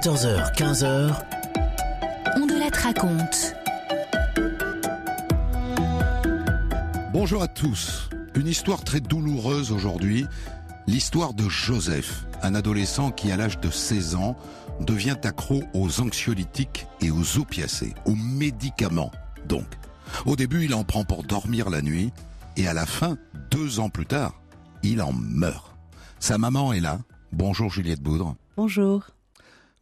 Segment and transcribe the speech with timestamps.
[0.00, 1.14] 14h, 15h,
[2.36, 3.54] On de la raconte.
[7.12, 8.08] Bonjour à tous.
[8.34, 10.24] Une histoire très douloureuse aujourd'hui.
[10.86, 14.38] L'histoire de Joseph, un adolescent qui à l'âge de 16 ans
[14.80, 19.12] devient accro aux anxiolytiques et aux opiacés, aux médicaments
[19.46, 19.66] donc.
[20.24, 22.10] Au début, il en prend pour dormir la nuit
[22.56, 23.18] et à la fin,
[23.50, 24.40] deux ans plus tard,
[24.82, 25.76] il en meurt.
[26.20, 27.00] Sa maman est là.
[27.32, 28.34] Bonjour Juliette Boudre.
[28.56, 29.04] Bonjour.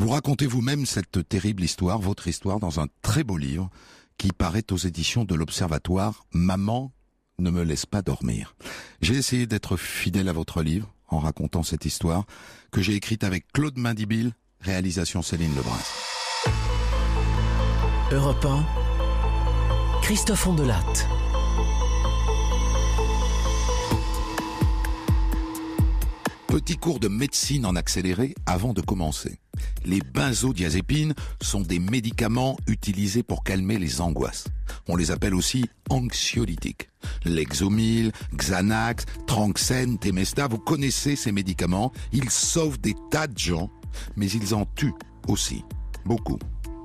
[0.01, 3.69] Vous racontez vous-même cette terrible histoire, votre histoire, dans un très beau livre
[4.17, 6.93] qui paraît aux éditions de l'Observatoire Maman
[7.41, 8.55] ne me laisse pas dormir.
[9.01, 12.27] J'ai essayé d'être fidèle à votre livre en racontant cette histoire
[12.71, 15.79] que j'ai écrite avec Claude Mindibil, réalisation Céline Lebrun.
[18.13, 18.67] Europe 1,
[20.03, 21.09] Christophe Ondelatte.
[26.47, 29.41] Petit cours de médecine en accéléré avant de commencer.
[29.85, 34.45] Les benzodiazépines sont des médicaments utilisés pour calmer les angoisses.
[34.89, 36.89] On les appelle aussi anxiolytiques.
[37.25, 41.93] Lexomil, Xanax, Tranxène, Temesta, vous connaissez ces médicaments.
[42.13, 43.71] Ils sauvent des tas de gens,
[44.17, 44.95] mais ils en tuent
[45.29, 45.65] aussi.
[46.05, 46.39] Beaucoup.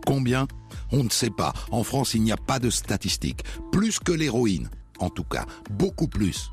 [0.05, 0.47] Combien?
[0.91, 1.53] On ne sait pas.
[1.71, 3.43] En France, il n'y a pas de statistiques.
[3.71, 5.45] Plus que l'héroïne, en tout cas.
[5.71, 6.51] Beaucoup plus.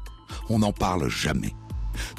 [0.48, 1.54] On n'en parle jamais.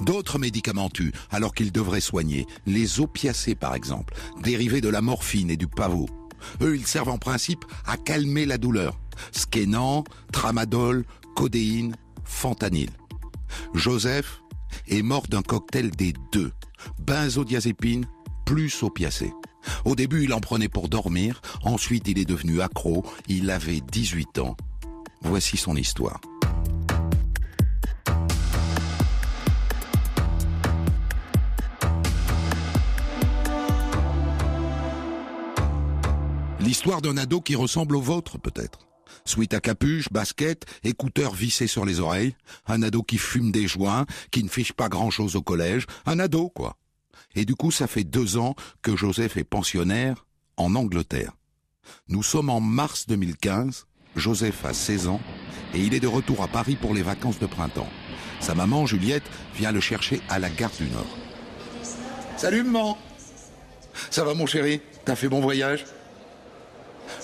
[0.02, 2.46] D'autres médicaments tuent alors qu'ils devraient soigner.
[2.66, 6.08] Les opiacés par exemple, dérivés de la morphine et du pavot.
[6.62, 9.00] Eux, ils servent en principe à calmer la douleur.
[9.32, 12.90] Skénan, tramadol, codéine, fentanyl.
[13.74, 14.42] Joseph
[14.88, 16.52] est mort d'un cocktail des deux.
[17.00, 18.06] Benzodiazépine
[18.46, 19.34] plus opiacés.
[19.86, 21.42] Au début, il en prenait pour dormir.
[21.64, 23.06] Ensuite, il est devenu accro.
[23.28, 24.58] Il avait 18 ans.
[25.22, 26.20] Voici son histoire.
[36.72, 38.88] L'histoire d'un ado qui ressemble au vôtre, peut-être.
[39.26, 42.34] Sweat à capuche, basket, écouteurs vissés sur les oreilles.
[42.66, 45.86] Un ado qui fume des joints, qui ne fiche pas grand-chose au collège.
[46.06, 46.78] Un ado, quoi.
[47.36, 50.26] Et du coup, ça fait deux ans que Joseph est pensionnaire
[50.56, 51.34] en Angleterre.
[52.08, 53.86] Nous sommes en mars 2015.
[54.16, 55.20] Joseph a 16 ans
[55.74, 57.90] et il est de retour à Paris pour les vacances de printemps.
[58.40, 61.18] Sa maman, Juliette, vient le chercher à la gare du Nord.
[62.38, 62.98] Salut maman
[64.10, 64.80] Ça va mon chéri?
[65.04, 65.84] T'as fait bon voyage?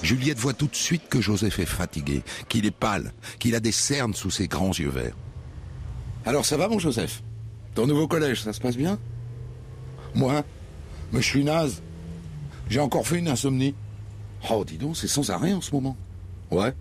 [0.02, 3.72] Juliette voit tout de suite que Joseph est fatigué, qu'il est pâle, qu'il a des
[3.72, 5.16] cernes sous ses grands yeux verts.
[6.26, 7.24] Alors ça va mon Joseph?
[7.76, 9.00] Ton nouveau collège, ça se passe bien?
[10.16, 10.44] Moi
[11.12, 11.82] Mais je suis naze.
[12.70, 13.76] J'ai encore fait une insomnie.
[14.50, 15.96] Oh dis donc, c'est sans arrêt en ce moment.
[16.52, 16.74] Ouais.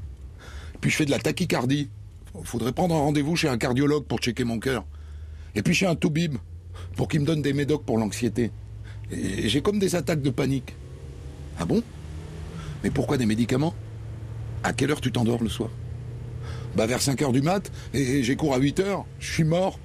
[0.81, 1.91] Puis je fais de la tachycardie.
[2.45, 4.85] Faudrait prendre un rendez-vous chez un cardiologue pour checker mon cœur.
[5.55, 6.37] Et puis chez un toubib,
[6.97, 8.51] pour qu'il me donne des médocs pour l'anxiété.
[9.11, 10.75] Et j'ai comme des attaques de panique.
[11.59, 11.83] Ah bon?
[12.83, 13.75] Mais pourquoi des médicaments?
[14.63, 15.71] À quelle heure tu t'endors le soir?
[16.77, 19.79] Bah vers 5 heures du mat, et j'ai cours à 8 heures, je suis mort.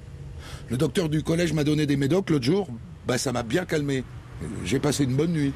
[0.68, 2.68] Le docteur du collège m'a donné des médocs l'autre jour,
[3.06, 4.04] bah ça m'a bien calmé.
[4.64, 5.52] J'ai passé une bonne nuit.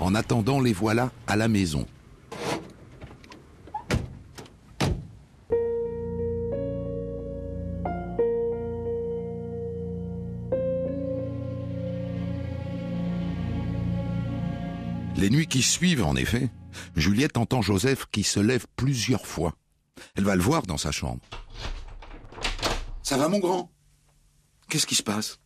[0.00, 1.86] En attendant, les voilà à la maison.
[15.18, 16.48] Les nuits qui suivent, en effet,
[16.94, 19.56] Juliette entend Joseph qui se lève plusieurs fois.
[20.14, 21.20] Elle va le voir dans sa chambre.
[23.02, 23.68] Ça va, mon grand?
[24.68, 25.40] Qu'est-ce qui se passe?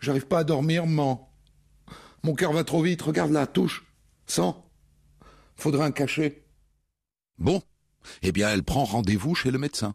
[0.00, 1.32] J'arrive pas à dormir, maman.
[2.24, 3.84] Mon cœur va trop vite, regarde là, touche.
[4.26, 4.68] Sang.
[5.54, 6.44] Faudrait un cachet.
[7.38, 7.62] Bon.
[8.22, 9.94] Eh bien, elle prend rendez-vous chez le médecin.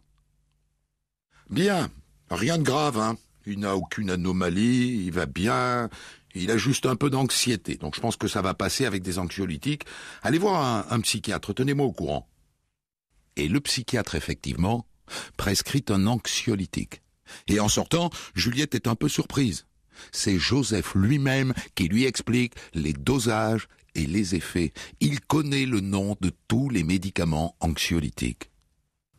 [1.50, 1.90] Bien.
[2.30, 3.18] Rien de grave, hein.
[3.44, 5.88] Il n'a aucune anomalie, il va bien,
[6.34, 7.76] il a juste un peu d'anxiété.
[7.76, 9.84] Donc je pense que ça va passer avec des anxiolytiques.
[10.22, 12.28] Allez voir un, psychiatre, tenez-moi au courant.
[13.36, 14.86] Et le psychiatre, effectivement,
[15.36, 17.02] prescrit un anxiolytique.
[17.46, 19.66] Et en sortant, Juliette est un peu surprise.
[20.12, 24.72] C'est Joseph lui-même qui lui explique les dosages et les effets.
[25.00, 28.50] Il connaît le nom de tous les médicaments anxiolytiques.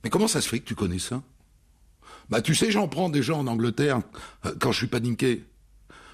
[0.03, 1.21] Mais comment ça se fait que tu connais ça?
[2.29, 4.01] Bah tu sais, j'en prends déjà en Angleterre
[4.45, 5.43] euh, quand je suis paniqué.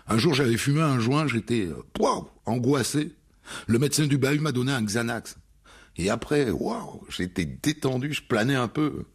[0.08, 3.14] Un jour, j'avais fumé un joint, j'étais euh, waouh, angoissé.
[3.68, 5.38] Le médecin du bahut m'a donné un Xanax.
[5.98, 9.06] Et après, waouh, j'étais détendu, je planais un peu.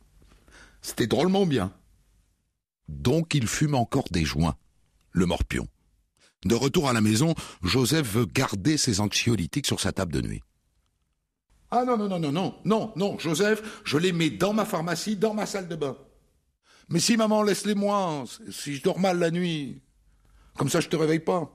[0.82, 1.72] C'était drôlement bien.
[2.88, 4.56] Donc il fume encore des joints,
[5.12, 5.66] le morpion.
[6.44, 10.42] De retour à la maison, Joseph veut garder ses anxiolytiques sur sa table de nuit.
[11.70, 15.16] Ah non, non, non, non, non, non, non, Joseph, je les mets dans ma pharmacie,
[15.16, 15.96] dans ma salle de bain.
[16.90, 19.80] Mais si maman, laisse-les moi, si je dors mal la nuit,
[20.56, 21.50] comme ça je te réveille pas.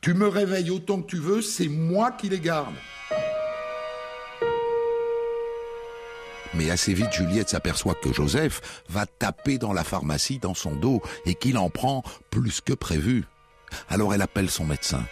[0.00, 2.74] Tu me réveilles autant que tu veux, c'est moi qui les garde.
[6.54, 11.02] Mais assez vite, Juliette s'aperçoit que Joseph va taper dans la pharmacie dans son dos
[11.26, 13.24] et qu'il en prend plus que prévu.
[13.88, 15.04] Alors elle appelle son médecin.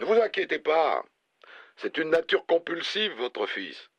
[0.00, 1.04] Ne vous inquiétez pas.
[1.76, 3.90] C'est une nature compulsive, votre fils.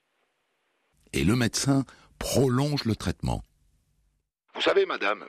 [1.13, 1.85] Et le médecin
[2.19, 3.43] prolonge le traitement.
[4.55, 5.25] Vous savez, madame,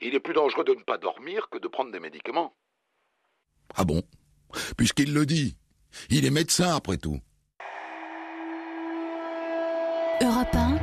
[0.00, 2.54] il est plus dangereux de ne pas dormir que de prendre des médicaments.
[3.74, 4.02] Ah bon?
[4.76, 5.56] Puisqu'il le dit.
[6.10, 7.18] Il est médecin après tout.
[10.20, 10.78] Europe 1,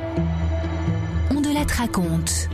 [1.31, 2.50] on de la raconte.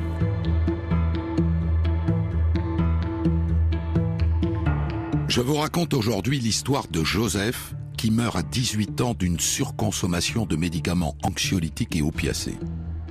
[5.27, 10.55] Je vous raconte aujourd'hui l'histoire de Joseph qui meurt à 18 ans d'une surconsommation de
[10.55, 12.57] médicaments anxiolytiques et opiacés.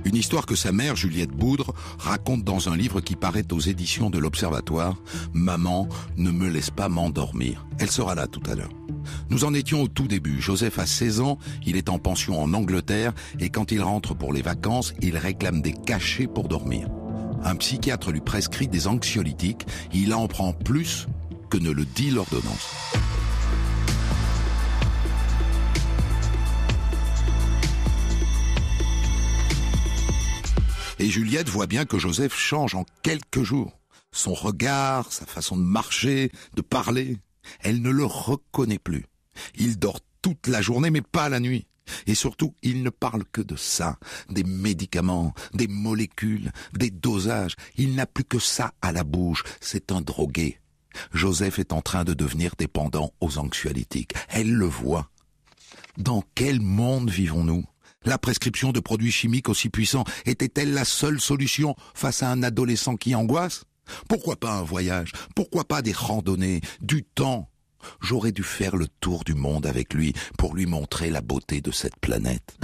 [0.03, 4.09] Une histoire que sa mère, Juliette Boudre, raconte dans un livre qui paraît aux éditions
[4.09, 4.97] de l'Observatoire,
[5.33, 5.87] Maman,
[6.17, 7.65] ne me laisse pas m'endormir.
[7.79, 8.71] Elle sera là tout à l'heure.
[9.29, 10.41] Nous en étions au tout début.
[10.41, 14.33] Joseph a 16 ans, il est en pension en Angleterre et quand il rentre pour
[14.33, 16.87] les vacances, il réclame des cachets pour dormir.
[17.43, 21.07] Un psychiatre lui prescrit des anxiolytiques, il en prend plus
[21.49, 22.69] que ne le dit l'ordonnance.
[31.01, 33.79] Et Juliette voit bien que Joseph change en quelques jours.
[34.11, 37.17] Son regard, sa façon de marcher, de parler,
[37.61, 39.07] elle ne le reconnaît plus.
[39.55, 41.65] Il dort toute la journée, mais pas la nuit.
[42.05, 43.97] Et surtout, il ne parle que de ça,
[44.29, 47.55] des médicaments, des molécules, des dosages.
[47.77, 49.43] Il n'a plus que ça à la bouche.
[49.59, 50.59] C'est un drogué.
[51.15, 54.13] Joseph est en train de devenir dépendant aux anxiolytiques.
[54.29, 55.09] Elle le voit.
[55.97, 57.65] Dans quel monde vivons-nous?
[58.05, 62.95] La prescription de produits chimiques aussi puissants était-elle la seule solution face à un adolescent
[62.95, 63.63] qui angoisse?
[64.07, 65.11] Pourquoi pas un voyage?
[65.35, 66.61] Pourquoi pas des randonnées?
[66.81, 67.49] Du temps
[67.99, 71.71] J'aurais dû faire le tour du monde avec lui pour lui montrer la beauté de
[71.71, 72.57] cette planète.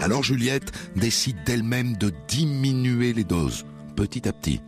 [0.00, 3.66] Alors Juliette décide d'elle-même de diminuer les doses,
[3.96, 4.60] petit à petit.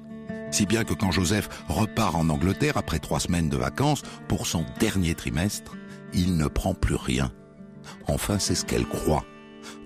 [0.50, 4.64] Si bien que quand Joseph repart en Angleterre après trois semaines de vacances pour son
[4.80, 5.77] dernier trimestre,
[6.12, 7.32] il ne prend plus rien.
[8.06, 9.24] Enfin, c'est ce qu'elle croit.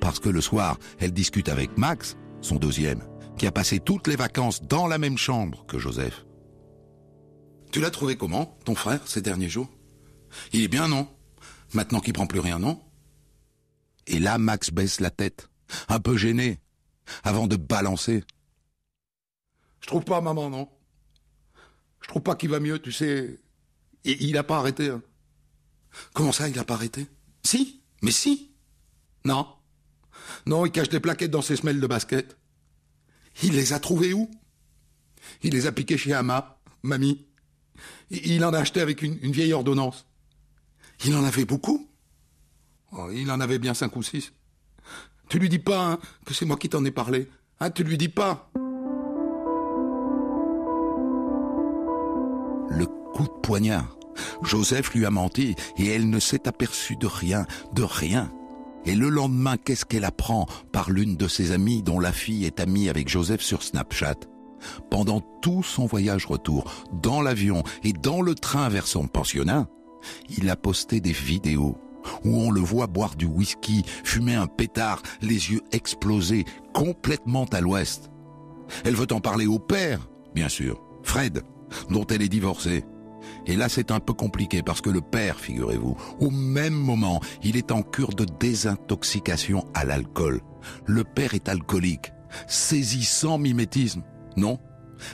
[0.01, 3.03] Parce que le soir, elle discute avec Max, son deuxième,
[3.39, 6.25] qui a passé toutes les vacances dans la même chambre que Joseph.
[7.71, 9.71] Tu l'as trouvé comment, ton frère, ces derniers jours?
[10.53, 11.09] Il est bien, non?
[11.73, 12.81] Maintenant qu'il prend plus rien, non?
[14.07, 15.49] Et là, Max baisse la tête,
[15.89, 16.61] un peu gêné,
[17.25, 18.25] avant de balancer.
[19.81, 20.69] Je trouve pas, maman, non?
[22.01, 23.41] Je trouve pas qu'il va mieux, tu sais.
[24.05, 24.91] Et il a pas arrêté.
[24.91, 25.03] Hein.
[26.15, 27.07] Comment ça, il n'a pas arrêté?
[27.43, 28.51] Si, mais si.
[29.25, 29.47] Non.
[30.47, 32.37] Non, il cache des plaquettes dans ses semelles de basket.
[33.43, 34.31] Il les a trouvées où?
[35.43, 37.27] Il les a piquées chez Ama, mamie.
[38.11, 40.07] Il en a acheté avec une, vieille ordonnance.
[41.05, 41.89] Il en avait beaucoup
[42.93, 44.33] oh, Il en avait bien cinq ou six.
[45.29, 47.29] Tu lui dis pas hein, que c'est moi qui t'en ai parlé.
[47.61, 48.51] Hein, tu lui dis pas.
[52.71, 53.97] Le coup de poignard.
[54.43, 58.31] Joseph lui a menti et elle ne s'est aperçue de rien, de rien.
[58.85, 62.61] Et le lendemain, qu'est-ce qu'elle apprend par l'une de ses amies dont la fille est
[62.61, 64.17] amie avec Joseph sur Snapchat?
[64.91, 69.69] Pendant tout son voyage retour, dans l'avion et dans le train vers son pensionnat,
[70.37, 71.77] il a posté des vidéos
[72.25, 77.61] où on le voit boire du whisky, fumer un pétard, les yeux explosés, complètement à
[77.61, 78.11] l'ouest.
[78.85, 81.43] Elle veut en parler au père, bien sûr, Fred,
[81.91, 82.85] dont elle est divorcée.
[83.47, 87.57] Et là, c'est un peu compliqué parce que le père, figurez-vous, au même moment, il
[87.57, 90.41] est en cure de désintoxication à l'alcool.
[90.87, 92.13] Le père est alcoolique,
[92.47, 94.03] saisissant mimétisme.
[94.37, 94.59] Non,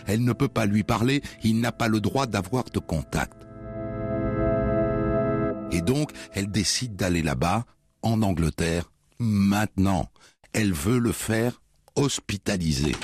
[0.06, 3.46] elle ne peut pas lui parler, il n'a pas le droit d'avoir de contact.
[5.70, 7.64] Et donc, elle décide d'aller là-bas,
[8.02, 10.10] en Angleterre, maintenant.
[10.52, 11.60] Elle veut le faire
[11.94, 12.94] hospitaliser.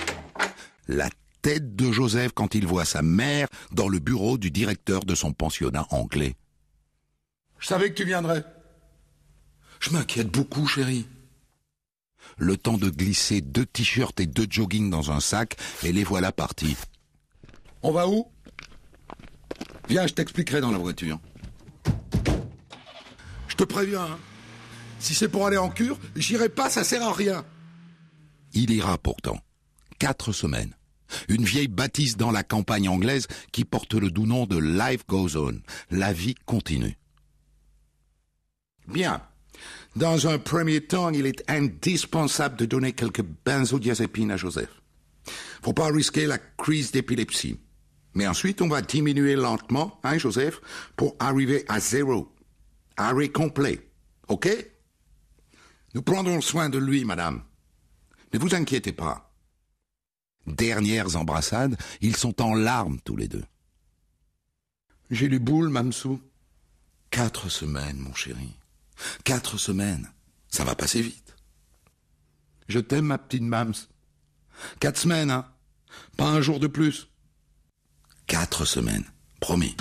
[1.45, 5.35] Tête de Joseph quand il voit sa mère dans le bureau du directeur de son
[5.35, 6.37] pensionnat anglais.
[7.59, 8.43] Je savais que tu viendrais.
[9.79, 11.07] Je m'inquiète beaucoup, chérie.
[12.39, 16.33] Le temps de glisser deux t-shirts et deux joggings dans un sac, et les voilà
[16.33, 16.79] partis.
[17.83, 18.27] On va où?
[19.91, 21.21] Viens, je t'expliquerai dans la voiture.
[23.49, 24.19] Je te préviens, hein.
[24.99, 27.45] si c'est pour aller en cure, j'irai pas, ça sert à rien.
[28.55, 29.39] Il ira pourtant.
[29.99, 30.75] Quatre semaines.
[31.29, 35.37] Une vieille bâtisse dans la campagne anglaise qui porte le doux nom de Life Goes
[35.37, 35.61] On.
[35.91, 36.97] La vie continue.
[38.89, 39.23] Bien.
[39.97, 44.83] Dans un premier temps, il est indispensable de donner quelques benzodiazépines à Joseph.
[45.63, 47.61] Faut pas risquer la crise d'épilepsie.
[48.15, 50.61] Mais ensuite, on va diminuer lentement, hein, Joseph,
[50.97, 52.33] pour arriver à zéro.
[52.97, 53.89] Arrêt complet.
[54.29, 54.49] OK?
[55.95, 57.43] Nous prendrons soin de lui, madame.
[58.33, 59.34] Ne vous inquiétez pas.
[60.47, 63.45] Dernières embrassades, ils sont en larmes tous les deux.
[65.11, 66.21] J'ai lu boule, Mamsou.
[67.11, 68.57] Quatre semaines, mon chéri.
[69.25, 70.11] Quatre semaines.
[70.49, 71.37] Ça va passer vite.
[72.69, 73.75] Je t'aime, ma petite Mams.
[74.81, 75.47] Quatre semaines, hein.
[76.17, 77.09] Pas un jour de plus.
[78.27, 79.05] Quatre semaines.
[79.41, 79.77] Promis.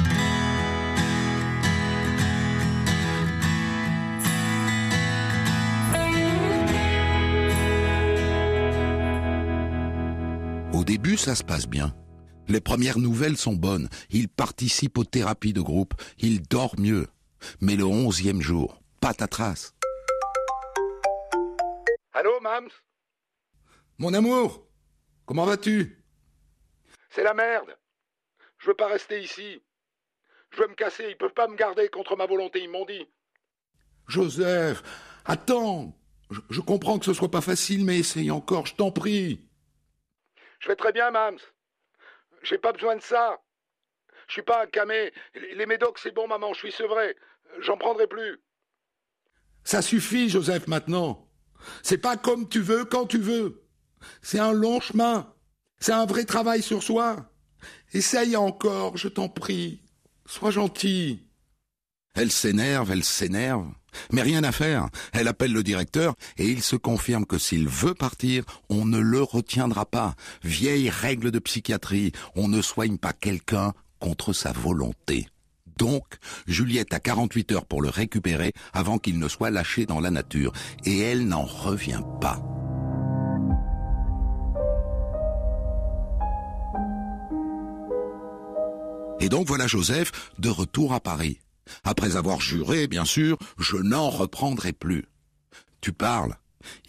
[11.14, 11.94] Début, ça se passe bien.
[12.48, 13.88] Les premières nouvelles sont bonnes.
[14.10, 15.94] Il participe aux thérapies de groupe.
[16.18, 17.08] Il dort mieux.
[17.62, 19.74] Mais le onzième jour, patatras.
[22.14, 22.70] Allô, Mams?
[24.00, 24.66] Mon amour,
[25.26, 26.04] comment vas-tu?
[27.12, 27.78] C'est la merde.
[28.58, 29.62] Je veux pas rester ici.
[30.52, 33.06] Je veux me casser, ils peuvent pas me garder contre ma volonté, ils m'ont dit.
[34.08, 34.82] Joseph,
[35.26, 35.96] attends.
[36.32, 39.48] Je, je comprends que ce soit pas facile, mais essaye encore, je t'en prie.
[40.64, 41.40] Je vais très bien, Mams.
[42.42, 43.38] J'ai pas besoin de ça.
[44.28, 45.12] Je suis pas un camé.
[45.56, 47.18] Les médocs, c'est bon, maman, je suis sevré.
[47.60, 48.42] J'en prendrai plus.
[49.66, 51.28] Ça suffit, Joseph, maintenant.
[51.82, 53.68] C'est pas comme tu veux, quand tu veux.
[54.22, 55.36] C'est un long chemin.
[55.80, 57.30] C'est un vrai travail sur soi.
[57.94, 59.84] Essaye encore, je t'en prie.
[60.26, 61.30] Sois gentil.
[62.16, 63.68] Elle s'énerve, elle s'énerve.
[64.12, 64.88] Mais rien à faire.
[65.12, 69.22] Elle appelle le directeur et il se confirme que s'il veut partir, on ne le
[69.22, 70.16] retiendra pas.
[70.44, 75.28] Vieille règle de psychiatrie, on ne soigne pas quelqu'un contre sa volonté.
[75.78, 76.06] Donc,
[76.48, 80.54] Juliette a 48 heures pour le récupérer avant qu'il ne soit lâché dans la nature.
[80.86, 82.42] Et elle n'en revient pas.
[89.20, 91.40] Et donc voilà Joseph de retour à Paris.
[91.84, 95.06] Après avoir juré, bien sûr, je n'en reprendrai plus.
[95.82, 96.38] Tu parles.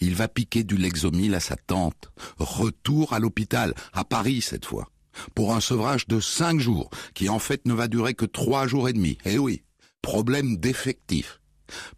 [0.00, 2.12] Il va piquer du Lexomil à sa tante.
[2.38, 4.90] Retour à l'hôpital, à Paris cette fois.
[5.34, 8.88] Pour un sevrage de cinq jours, qui en fait ne va durer que trois jours
[8.88, 9.18] et demi.
[9.24, 9.62] Eh oui,
[10.02, 11.40] problème d'effectif.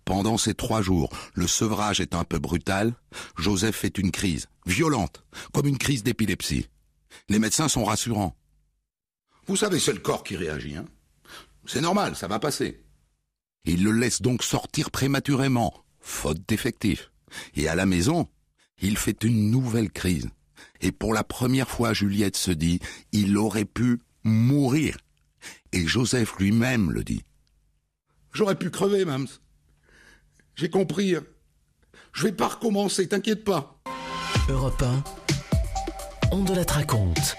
[0.05, 2.95] Pendant ces trois jours, le sevrage est un peu brutal.
[3.37, 6.69] Joseph fait une crise, violente, comme une crise d'épilepsie.
[7.29, 8.37] Les médecins sont rassurants.
[9.47, 10.87] Vous savez, c'est le corps qui réagit, hein
[11.67, 12.83] c'est normal, ça va passer.
[13.65, 17.11] Il le laisse donc sortir prématurément, faute d'effectifs.
[17.55, 18.29] Et à la maison,
[18.81, 20.29] il fait une nouvelle crise.
[20.81, 22.81] Et pour la première fois, Juliette se dit,
[23.13, 24.97] il aurait pu mourir.
[25.73, 27.23] Et Joseph lui-même le dit.
[28.33, 29.29] J'aurais pu crever, Mams.
[30.55, 31.15] J'ai compris.
[32.13, 33.81] Je vais pas recommencer, t'inquiète pas.
[34.49, 35.05] Europe 1,
[36.33, 37.37] on de la raconte.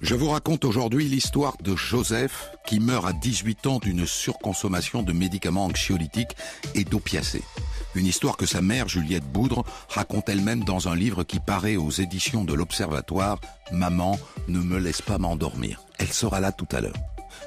[0.00, 5.12] Je vous raconte aujourd'hui l'histoire de Joseph qui meurt à 18 ans d'une surconsommation de
[5.12, 6.36] médicaments anxiolytiques
[6.76, 7.42] et d'opiacés.
[7.96, 11.90] Une histoire que sa mère, Juliette Boudre, raconte elle-même dans un livre qui paraît aux
[11.90, 13.40] éditions de l'Observatoire,
[13.72, 15.82] Maman, ne me laisse pas m'endormir.
[15.98, 16.94] Elle sera là tout à l'heure.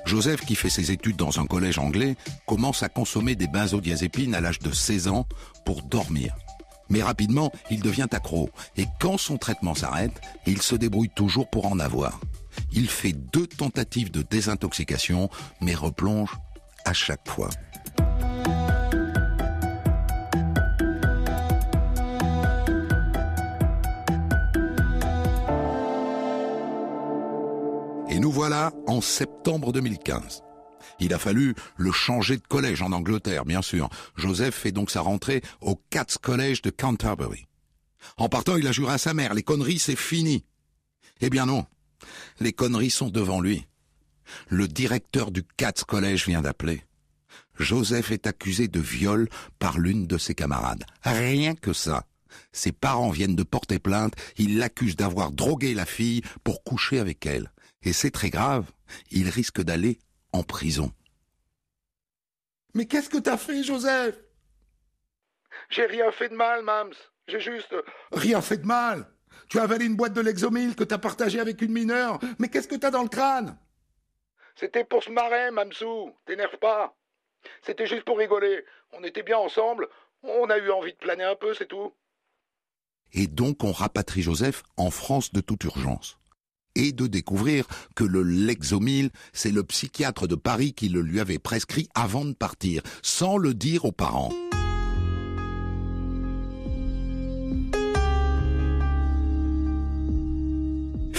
[0.05, 2.17] Joseph, qui fait ses études dans un collège anglais,
[2.47, 5.25] commence à consommer des benzodiazépines à l'âge de 16 ans
[5.63, 6.35] pour dormir.
[6.89, 8.49] Mais rapidement, il devient accro.
[8.75, 12.19] Et quand son traitement s'arrête, il se débrouille toujours pour en avoir.
[12.73, 16.37] Il fait deux tentatives de désintoxication, mais replonge
[16.85, 17.49] à chaque fois.
[28.09, 30.43] Et nous voilà en septembre 2015.
[30.99, 33.89] Il a fallu le changer de collège en Angleterre, bien sûr.
[34.15, 37.47] Joseph fait donc sa rentrée au Cats College de Canterbury.
[38.17, 40.43] En partant, il a juré à sa mère, les conneries, c'est fini.
[41.21, 41.65] Eh bien non,
[42.39, 43.67] les conneries sont devant lui.
[44.49, 46.83] Le directeur du Cats College vient d'appeler.
[47.59, 49.27] Joseph est accusé de viol
[49.59, 50.85] par l'une de ses camarades.
[51.03, 52.05] Rien que ça.
[52.53, 57.25] Ses parents viennent de porter plainte, ils l'accusent d'avoir drogué la fille pour coucher avec
[57.25, 57.51] elle.
[57.83, 58.71] Et c'est très grave,
[59.09, 59.99] il risque d'aller
[60.31, 60.91] en prison.
[62.73, 64.15] Mais qu'est-ce que t'as fait, Joseph?
[65.69, 66.93] J'ai rien fait de mal, Mams.
[67.27, 67.75] J'ai juste.
[68.11, 69.07] Rien fait de mal?
[69.51, 72.19] Tu as avalé une boîte de Lexomil que t'as partagée avec une mineure.
[72.39, 73.57] Mais qu'est-ce que t'as dans le crâne?
[74.55, 76.13] C'était pour se marrer, Mamsou.
[76.25, 76.95] T'énerve pas.
[77.61, 78.63] C'était juste pour rigoler.
[78.93, 79.89] On était bien ensemble.
[80.23, 81.91] On a eu envie de planer un peu, c'est tout.
[83.11, 86.17] Et donc on rapatrie Joseph en France de toute urgence.
[86.75, 87.67] Et de découvrir
[87.97, 92.31] que le Lexomil, c'est le psychiatre de Paris qui le lui avait prescrit avant de
[92.31, 94.31] partir, sans le dire aux parents.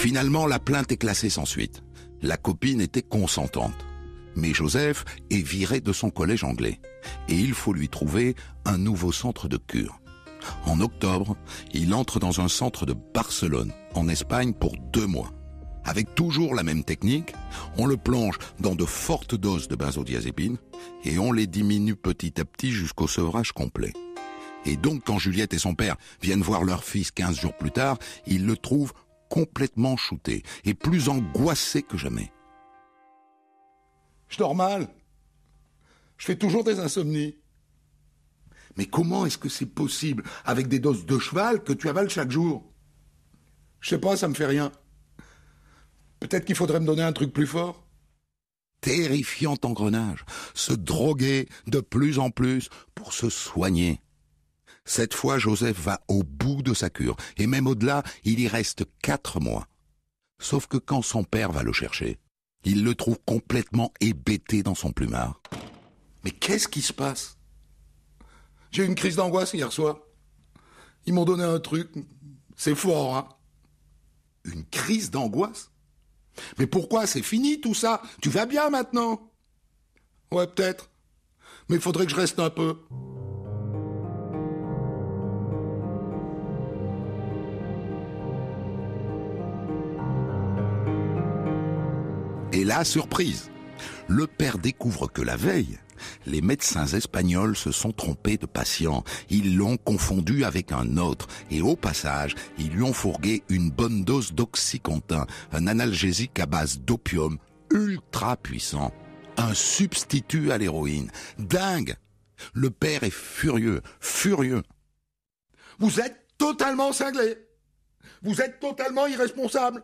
[0.03, 1.81] Finalement, la plainte est classée sans suite.
[2.21, 3.85] La copine était consentante.
[4.35, 6.81] Mais Joseph est viré de son collège anglais.
[7.29, 10.01] Et il faut lui trouver un nouveau centre de cure.
[10.65, 11.37] En octobre,
[11.73, 15.31] il entre dans un centre de Barcelone, en Espagne, pour deux mois.
[15.85, 17.33] Avec toujours la même technique,
[17.77, 20.57] on le plonge dans de fortes doses de benzodiazépine
[21.05, 23.93] et on les diminue petit à petit jusqu'au sevrage complet.
[24.65, 27.97] Et donc quand Juliette et son père viennent voir leur fils 15 jours plus tard,
[28.27, 28.93] ils le trouvent
[29.33, 32.31] complètement shooté et plus angoissé que jamais.
[34.29, 34.87] Je dors mal.
[36.17, 37.35] Je fais toujours des insomnies.
[38.77, 42.29] Mais comment est-ce que c'est possible avec des doses de cheval que tu avales chaque
[42.29, 42.63] jour?
[43.79, 44.71] Je sais pas, ça me fait rien.
[46.19, 47.87] Peut-être qu'il faudrait me donner un truc plus fort.
[48.81, 53.99] Terrifiant engrenage, se droguer de plus en plus pour se soigner.
[54.85, 58.85] Cette fois, Joseph va au bout de sa cure, et même au-delà, il y reste
[59.01, 59.67] quatre mois.
[60.39, 62.19] Sauf que quand son père va le chercher,
[62.65, 65.41] il le trouve complètement hébété dans son plumard.
[66.23, 67.37] Mais qu'est-ce qui se passe?
[68.71, 69.99] J'ai eu une crise d'angoisse hier soir.
[71.05, 71.91] Ils m'ont donné un truc.
[72.55, 73.29] C'est fort, hein
[74.45, 75.71] Une crise d'angoisse?
[76.57, 78.01] Mais pourquoi C'est fini tout ça?
[78.21, 79.31] Tu vas bien maintenant?
[80.31, 80.89] Ouais, peut-être.
[81.69, 82.77] Mais il faudrait que je reste un peu.
[92.63, 93.51] Et là, surprise,
[94.07, 95.79] le père découvre que la veille,
[96.25, 99.03] les médecins espagnols se sont trompés de patient.
[99.29, 101.27] Ils l'ont confondu avec un autre.
[101.51, 106.79] Et au passage, ils lui ont fourgué une bonne dose d'oxycontin, un analgésique à base
[106.79, 107.37] d'opium
[107.69, 108.93] ultra puissant.
[109.35, 111.11] Un substitut à l'héroïne.
[111.39, 111.97] Dingue!
[112.53, 114.63] Le père est furieux, furieux.
[115.79, 117.35] Vous êtes totalement cinglé.
[118.21, 119.83] Vous êtes totalement irresponsable.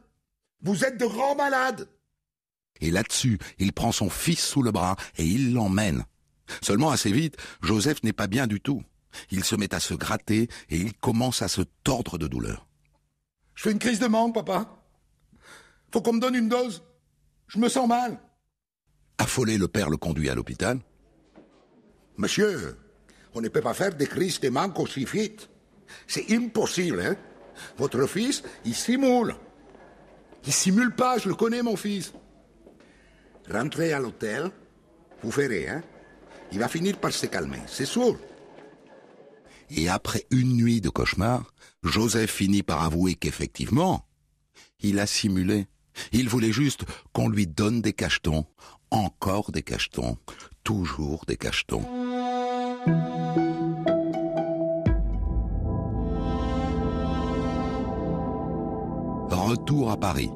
[0.62, 1.89] Vous êtes de grands malades.
[2.82, 6.06] Et là-dessus, il prend son fils sous le bras et il l'emmène.
[6.62, 8.84] Seulement assez vite, Joseph n'est pas bien du tout.
[9.32, 12.68] Il se met à se gratter et il commence à se tordre de douleur.
[13.56, 14.78] Je fais une crise de manque, papa.
[15.92, 16.84] Faut qu'on me donne une dose.
[17.48, 18.20] Je me sens mal.
[19.18, 20.80] Affolé, le père le conduit à l'hôpital.
[22.18, 22.78] Monsieur,
[23.34, 25.50] on ne peut pas faire des crises de manque aussi vite.
[26.08, 27.15] C'est impossible, hein
[27.78, 29.36] Votre fils, il simule.
[30.46, 32.13] Il simule pas, je le connais, mon fils.
[33.52, 34.52] Rentrez à l'hôtel,
[35.24, 35.82] vous verrez, hein
[36.52, 38.18] Il va finir par se calmer, c'est sûr.
[39.72, 41.52] Et après une nuit de cauchemar,
[41.84, 44.06] Joseph finit par avouer qu'effectivement,
[44.82, 45.68] il a simulé.
[46.12, 48.46] Il voulait juste qu'on lui donne des cachetons,
[48.92, 50.18] encore des cachetons,
[50.64, 51.86] toujours des cachetons.
[59.30, 60.30] Retour à Paris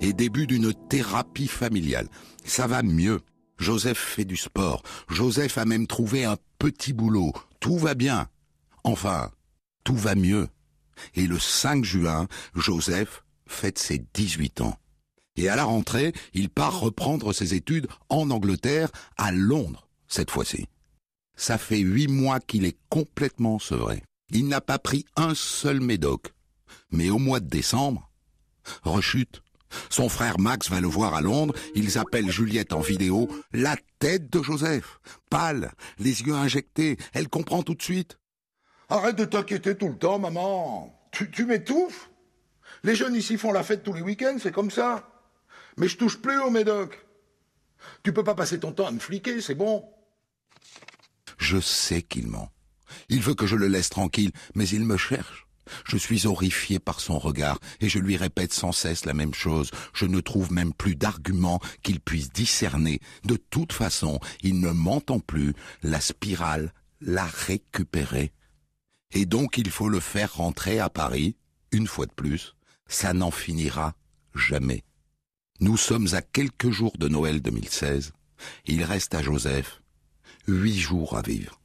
[0.00, 2.08] et début d'une thérapie familiale.
[2.44, 3.20] Ça va mieux.
[3.58, 4.82] Joseph fait du sport.
[5.08, 7.32] Joseph a même trouvé un petit boulot.
[7.60, 8.28] Tout va bien.
[8.84, 9.30] Enfin,
[9.84, 10.48] tout va mieux.
[11.14, 14.76] Et le 5 juin, Joseph fête ses 18 ans.
[15.36, 20.66] Et à la rentrée, il part reprendre ses études en Angleterre, à Londres, cette fois-ci.
[21.36, 24.02] Ça fait huit mois qu'il est complètement sevré.
[24.30, 26.34] Il n'a pas pris un seul médoc.
[26.90, 28.10] Mais au mois de décembre,
[28.82, 29.42] rechute,
[29.88, 34.30] son frère Max va le voir à Londres, ils appellent Juliette en vidéo, la tête
[34.30, 38.18] de Joseph, pâle, les yeux injectés, elle comprend tout de suite.
[38.88, 40.96] Arrête de t'inquiéter tout le temps, maman.
[41.12, 42.10] Tu, tu m'étouffes.
[42.82, 45.08] Les jeunes ici font la fête tous les week-ends, c'est comme ça.
[45.76, 47.06] Mais je touche plus au médoc.
[48.02, 49.84] Tu peux pas passer ton temps à me fliquer, c'est bon.
[51.38, 52.50] Je sais qu'il ment.
[53.08, 55.46] Il veut que je le laisse tranquille, mais il me cherche.
[55.84, 59.70] Je suis horrifié par son regard et je lui répète sans cesse la même chose.
[59.92, 63.00] Je ne trouve même plus d'arguments qu'il puisse discerner.
[63.24, 65.54] De toute façon, il ne m'entend plus.
[65.82, 68.32] La spirale l'a récupéré.
[69.12, 71.36] Et donc il faut le faire rentrer à Paris,
[71.72, 72.54] une fois de plus.
[72.86, 73.94] Ça n'en finira
[74.34, 74.84] jamais.
[75.60, 78.12] Nous sommes à quelques jours de Noël 2016.
[78.66, 79.80] Il reste à Joseph
[80.46, 81.59] huit jours à vivre.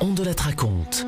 [0.00, 1.06] On de la raconte.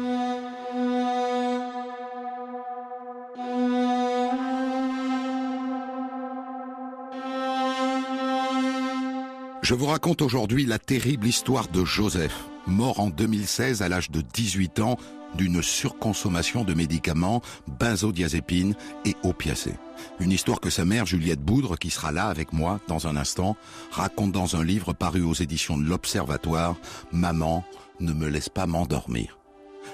[9.62, 14.22] Je vous raconte aujourd'hui la terrible histoire de Joseph, mort en 2016 à l'âge de
[14.22, 14.96] 18 ans
[15.34, 17.42] d'une surconsommation de médicaments,
[17.78, 18.74] benzodiazépines
[19.04, 19.74] et opiacés.
[20.20, 23.56] Une histoire que sa mère, Juliette Boudre, qui sera là avec moi dans un instant,
[23.90, 26.76] raconte dans un livre paru aux éditions de l'Observatoire,
[27.12, 27.64] Maman,
[28.00, 29.38] ne me laisse pas m'endormir.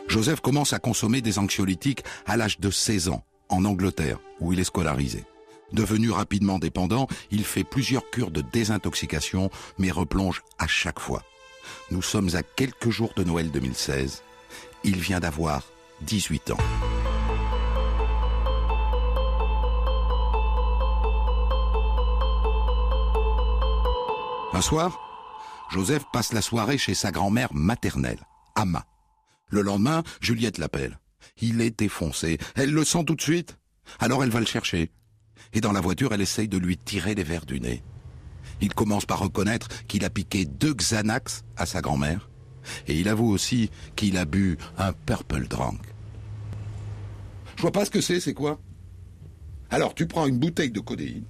[0.08, 3.24] Joseph commence à consommer des anxiolytiques à l'âge de 16 ans.
[3.50, 5.24] en Angleterre, où il est scolarisé.
[5.72, 11.22] Devenu rapidement dépendant, il fait plusieurs cures de désintoxication, mais replonge à chaque fois.
[11.90, 14.22] Nous sommes à quelques jours de Noël 2016.
[14.82, 15.62] Il vient d'avoir
[16.02, 16.56] 18 ans.
[24.52, 25.00] Un soir,
[25.74, 28.20] Joseph passe la soirée chez sa grand-mère maternelle,
[28.54, 28.87] Amma.
[29.48, 31.00] Le lendemain, Juliette l'appelle.
[31.40, 32.38] Il est défoncé.
[32.54, 33.58] Elle le sent tout de suite.
[33.98, 34.92] Alors elle va le chercher.
[35.52, 37.82] Et dans la voiture, elle essaye de lui tirer les verres du nez.
[38.60, 42.30] Il commence par reconnaître qu'il a piqué deux Xanax à sa grand-mère.
[42.87, 45.80] Et il avoue aussi qu'il a bu un Purple Drunk.
[47.56, 48.60] Je vois pas ce que c'est, c'est quoi?
[49.70, 51.24] Alors tu prends une bouteille de codéine,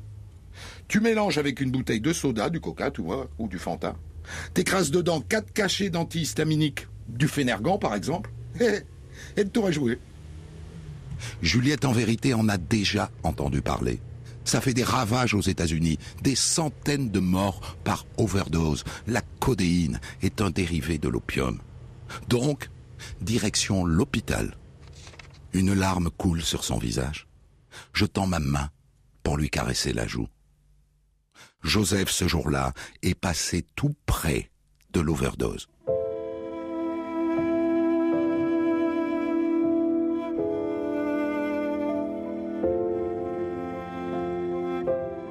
[0.87, 3.01] tu mélanges avec une bouteille de soda, du coca, tu
[3.39, 3.97] ou du Fanta.
[4.55, 8.31] T'écrases dedans quatre cachets d'antihistaminiques, du Fénergan par exemple,
[9.37, 9.99] et t'aurais joué.
[11.43, 14.01] Juliette en vérité en a déjà entendu parler.
[14.45, 18.85] Ça fait des ravages aux États-Unis, des centaines de morts par overdose.
[19.07, 21.61] La codéine est un dérivé de l'opium.
[22.29, 22.71] Donc,
[23.23, 24.57] direction l'hôpital.
[25.55, 27.27] Une larme coule sur son visage.
[27.93, 28.71] Je tends ma main
[29.23, 30.29] pour lui caresser la joue.
[31.65, 34.51] Joseph, ce jour-là, est passé tout près
[34.93, 35.69] de l'overdose.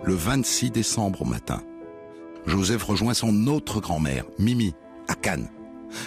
[0.03, 1.61] Le 26 décembre au matin,
[2.47, 4.73] Joseph rejoint son autre grand-mère, Mimi,
[5.07, 5.49] à Cannes.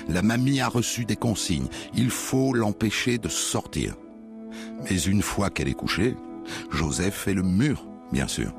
[0.08, 1.68] La mamie a reçu des consignes.
[1.94, 3.94] Il faut l'empêcher de sortir.
[4.90, 6.16] Mais une fois qu'elle est couchée,
[6.72, 8.52] Joseph fait le mur, bien sûr.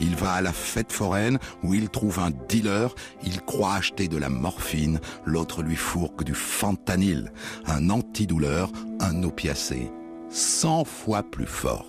[0.00, 4.16] Il va à la fête foraine où il trouve un dealer, il croit acheter de
[4.16, 7.32] la morphine, l'autre lui fourgue du fentanyl,
[7.66, 9.90] un antidouleur, un opiacé,
[10.30, 11.86] cent fois plus fort.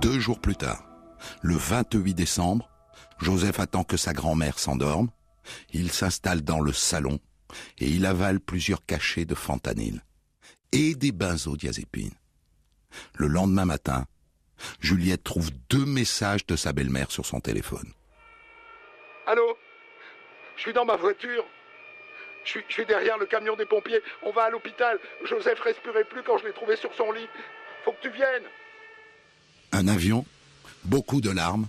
[0.00, 0.84] Deux jours plus tard,
[1.42, 2.70] le 28 décembre,
[3.18, 5.08] Joseph attend que sa grand-mère s'endorme.
[5.72, 7.18] Il s'installe dans le salon
[7.78, 10.02] et il avale plusieurs cachets de fentanyl
[10.72, 12.14] et des benzodiazépines.
[13.14, 14.06] Le lendemain matin,
[14.80, 17.92] Juliette trouve deux messages de sa belle-mère sur son téléphone.
[19.26, 19.56] Allô?
[20.56, 21.44] Je suis dans ma voiture.
[22.44, 24.00] Je suis, je suis derrière le camion des pompiers.
[24.22, 24.98] On va à l'hôpital.
[25.24, 27.28] Joseph respirait plus quand je l'ai trouvé sur son lit.
[27.84, 28.44] Faut que tu viennes.
[29.72, 30.24] Un avion,
[30.84, 31.68] beaucoup de larmes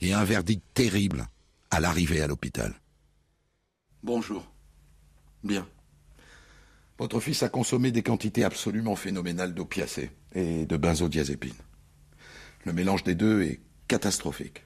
[0.00, 1.26] et un verdict terrible
[1.70, 2.72] à l'arrivée à l'hôpital.
[4.02, 4.53] Bonjour.
[5.44, 5.68] Bien.
[6.98, 11.52] Votre fils a consommé des quantités absolument phénoménales d'opiacés et de benzodiazépines.
[12.64, 14.64] Le mélange des deux est catastrophique.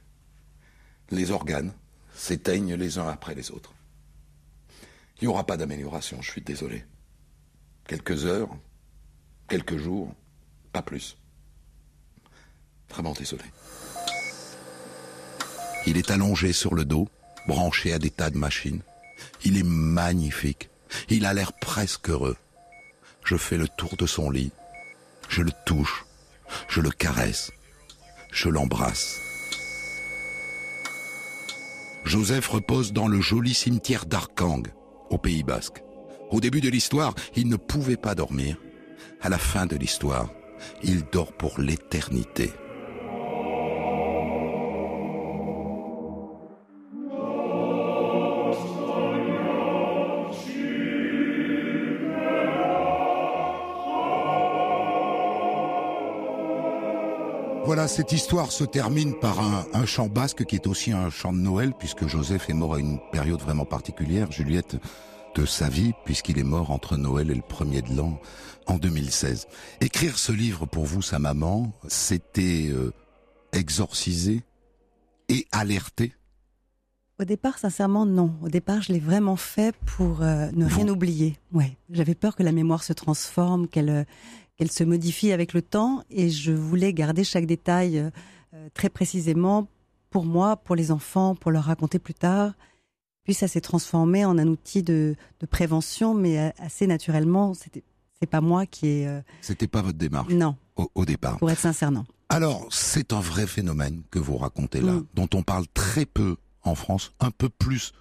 [1.11, 1.73] Les organes
[2.15, 3.75] s'éteignent les uns après les autres.
[5.21, 6.85] Il n'y aura pas d'amélioration, je suis désolé.
[7.89, 8.51] Quelques heures,
[9.49, 10.15] quelques jours,
[10.73, 11.17] pas plus.
[12.89, 13.45] Vraiment désolé.
[15.87, 17.09] Il est allongé sur le dos,
[17.49, 18.83] branché à des tas de machines.
[19.45, 20.71] Il est magnifique.
[21.09, 22.37] Il a l'air presque heureux.
[23.25, 24.53] Je fais le tour de son lit.
[25.29, 26.07] Je le touche.
[26.69, 27.51] Je le caresse.
[28.33, 29.21] Je l'embrasse.
[32.05, 34.63] Joseph repose dans le joli cimetière d'Arkang,
[35.11, 35.83] au Pays Basque.
[36.31, 38.57] Au début de l'histoire, il ne pouvait pas dormir.
[39.21, 40.31] À la fin de l'histoire,
[40.83, 42.53] il dort pour l'éternité.
[57.69, 61.35] Voilà, cette histoire se termine par un, un, chant basque qui est aussi un chant
[61.35, 64.77] de Noël, puisque Joseph est mort à une période vraiment particulière, Juliette,
[65.35, 68.19] de sa vie, puisqu'il est mort entre Noël et le premier de l'an
[68.69, 69.49] en 2016.
[69.83, 72.91] Écrire ce livre pour vous, sa maman, c'était euh,
[73.53, 74.45] exorciser
[75.29, 76.15] et alerter?
[77.21, 78.33] Au départ, sincèrement, non.
[78.43, 81.37] Au départ, je l'ai vraiment fait pour euh, ne rien oublier.
[81.53, 84.05] Ouais, j'avais peur que la mémoire se transforme, qu'elle euh,
[84.59, 89.69] qu'elle se modifie avec le temps, et je voulais garder chaque détail euh, très précisément
[90.11, 92.53] pour moi, pour les enfants, pour leur raconter plus tard.
[93.25, 97.55] Puis ça s'est transformé en un outil de, de prévention, mais assez naturellement.
[97.55, 97.83] C'était
[98.21, 99.07] c'est pas moi qui ai.
[99.07, 99.21] Euh...
[99.43, 100.33] C'était pas votre démarche.
[100.33, 100.57] Non.
[100.77, 101.39] Au, au, départ.
[101.39, 102.05] Pour être sincère, non.
[102.31, 105.07] Alors, c'est un vrai phénomène que vous racontez là, Mm.
[105.15, 107.93] dont on parle très peu en France, un peu plus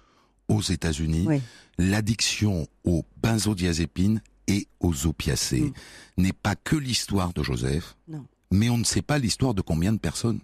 [0.48, 1.24] aux États-Unis.
[1.28, 1.40] Oui.
[1.78, 5.72] L'addiction aux benzodiazépines et aux opiacés
[6.16, 8.24] n'est pas que l'histoire de Joseph, Non.
[8.50, 10.40] mais on ne sait pas l'histoire de combien de personnes.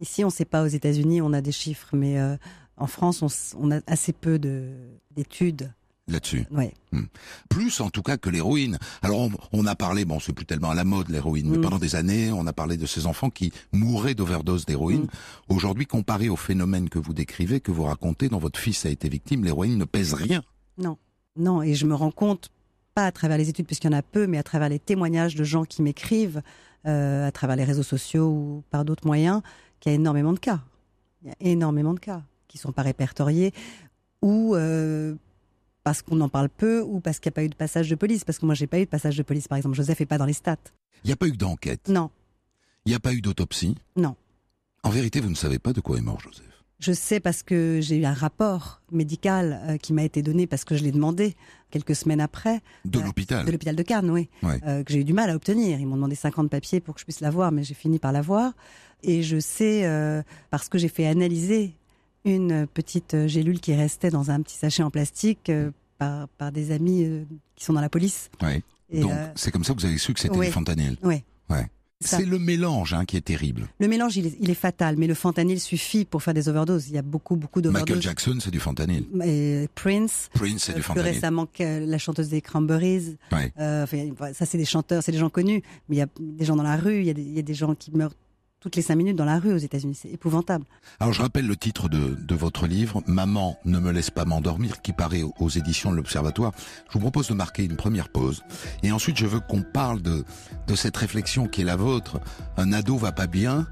[0.00, 2.36] Ici, on ne sait pas aux États-Unis, on a des chiffres, mais euh,
[2.76, 3.28] En France, on,
[3.66, 4.38] on a assez peu
[5.16, 5.72] d'études
[6.08, 6.44] là-dessus.
[6.50, 6.74] Ouais.
[6.90, 7.04] Hmm.
[7.48, 8.78] Plus en tout cas que l'héroïne.
[9.02, 11.62] Alors on, on, a parlé, bon c'est plus tellement à la mode l'héroïne, mais Mm.
[11.62, 15.02] pendant des années on a parlé de ces enfants qui mouraient d'overdose d'héroïne.
[15.04, 15.54] Mm.
[15.54, 19.08] Aujourd'hui comparé au phénomène que vous décrivez, que vous racontez, dont votre fils a été
[19.08, 20.42] victime, l'héroïne ne pèse rien.
[20.76, 20.98] Non,
[21.36, 22.50] non, et je me rends compte,
[22.94, 25.34] pas à travers les études, puisqu'il y en a peu, mais à travers les témoignages
[25.34, 26.42] de gens qui m'écrivent,
[26.86, 29.40] euh, à travers les réseaux sociaux ou par d'autres moyens,
[29.80, 30.60] qu'il y a énormément de cas.
[31.22, 33.52] Il y a énormément de cas qui sont pas répertoriés
[34.20, 35.14] ou euh,
[35.84, 37.94] parce qu'on en parle peu ou parce qu'il n'y a pas eu de passage de
[37.94, 38.24] police.
[38.24, 39.74] Parce que moi, j'ai pas eu de passage de police, par exemple.
[39.76, 40.56] Joseph est pas dans les stats.
[41.04, 42.10] Il n'y a pas eu d'enquête, Non,
[42.84, 43.76] il n'y a pas eu d'autopsie?
[43.96, 44.14] non.
[44.84, 46.44] En vérité, vous ne savez pas de quoi est mort Joseph?
[46.82, 50.64] Je sais parce que j'ai eu un rapport médical euh, qui m'a été donné parce
[50.64, 51.36] que je l'ai demandé
[51.70, 52.60] quelques semaines après.
[52.84, 53.46] De Euh, l'hôpital.
[53.46, 54.28] De l'hôpital de Cannes, oui.
[54.42, 54.58] Ouais.
[54.66, 55.78] Euh, que j'ai eu du mal à obtenir.
[55.78, 58.52] Ils m'ont demandé 50 papiers pour que je puisse l'avoir, mais j'ai fini par l'avoir.
[59.04, 61.76] Et je sais, euh, parce que j'ai fait analyser
[62.24, 65.52] une petite gélule qui restait dans un petit sachet en plastique
[65.98, 67.06] par, par des amis
[67.54, 68.28] qui sont dans la police.
[68.42, 68.62] Ouais.
[68.90, 70.46] Et, Donc c'est comme ça que vous avez su que c'était ouais.
[70.46, 70.96] du fentanyl.
[71.02, 71.24] Ouais.
[72.04, 73.68] C'est le mélange hein, qui est terrible.
[73.80, 76.88] Le mélange, il est, il est fatal, mais le fentanyl suffit pour faire des overdoses.
[76.88, 78.02] Il y a beaucoup, beaucoup Michael d'overdoses.
[78.02, 79.04] Jackson, c'est du fentanyl.
[79.24, 81.12] Et Prince, Prince, c'est euh, du plus fentanyl.
[81.12, 83.16] récemment que la chanteuse des Cranberries.
[83.30, 83.52] Ouais.
[83.58, 85.62] Euh, enfin, ça, c'est des chanteurs, c'est des gens connus.
[85.88, 87.38] Mais il y a des gens dans la rue, il y, a des- il y
[87.38, 88.14] a des gens qui meurent
[88.62, 89.98] toutes les cinq minutes dans la rue aux États-Unis.
[90.00, 90.64] C'est épouvantable.
[91.00, 94.80] Alors je rappelle le titre de, de votre livre, Maman ne me laisse pas m'endormir,
[94.82, 96.52] qui paraît aux éditions de l'Observatoire.
[96.88, 98.42] Je vous propose de marquer une première pause.
[98.84, 100.24] Et ensuite je veux qu'on parle de,
[100.68, 102.20] de cette réflexion qui est la vôtre.
[102.56, 103.66] Un ado va pas bien.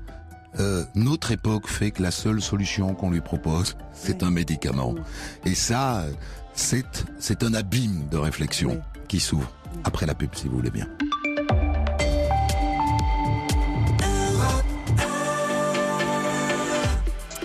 [0.58, 4.24] Euh, notre époque fait que la seule solution qu'on lui propose, c'est Ouais.
[4.24, 4.96] un médicament.
[5.44, 6.04] Et ça,
[6.52, 8.80] c'est, c'est un abîme de réflexion Ouais.
[9.06, 9.52] qui s'ouvre.
[9.84, 10.88] Après la pub, si vous voulez bien.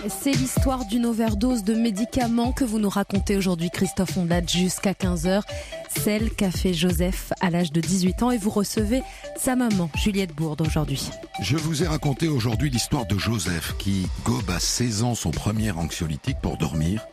[0.08, 5.42] C'est l'histoire d'une overdose de médicaments que vous nous racontez aujourd'hui, Christophe Ondat, jusqu'à 15h.
[5.88, 9.02] Celle qu'a fait Joseph à l'âge de 18 ans et vous recevez
[9.36, 11.10] sa maman, Juliette Bourde, aujourd'hui.
[11.40, 15.70] Je vous ai raconté aujourd'hui l'histoire de Joseph qui gobe à 16 ans son premier
[15.72, 17.04] anxiolytique pour dormir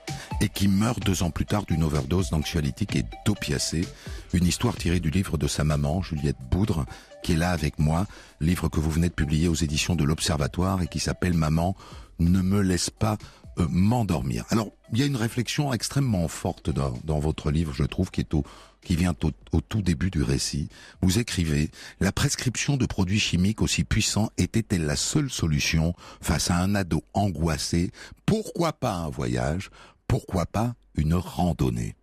[0.42, 3.88] et qui meurt deux ans plus tard d'une overdose d'anxiolytique et d'opiacés.
[4.34, 6.86] Une histoire tirée du livre de sa maman, Juliette Boudre,
[7.24, 8.06] qui est là avec moi,
[8.42, 11.76] livre que vous venez de publier aux éditions de l'Observatoire et qui s'appelle Maman,
[12.20, 13.18] ne me laisse pas
[13.60, 14.46] euh, m'endormir.
[14.50, 18.34] Alors, il y a une réflexion extrêmement forte dans, votre livre, je trouve, qui est
[18.34, 18.44] au,
[18.82, 19.14] qui vient
[19.52, 20.70] au, tout début du récit.
[21.02, 26.58] Vous écrivez La prescription de produits chimiques aussi puissants était-elle la seule solution face à
[26.58, 27.92] un ado angoissé?
[28.26, 29.70] Pourquoi pas un voyage?
[30.08, 31.96] Pourquoi pas une randonnée?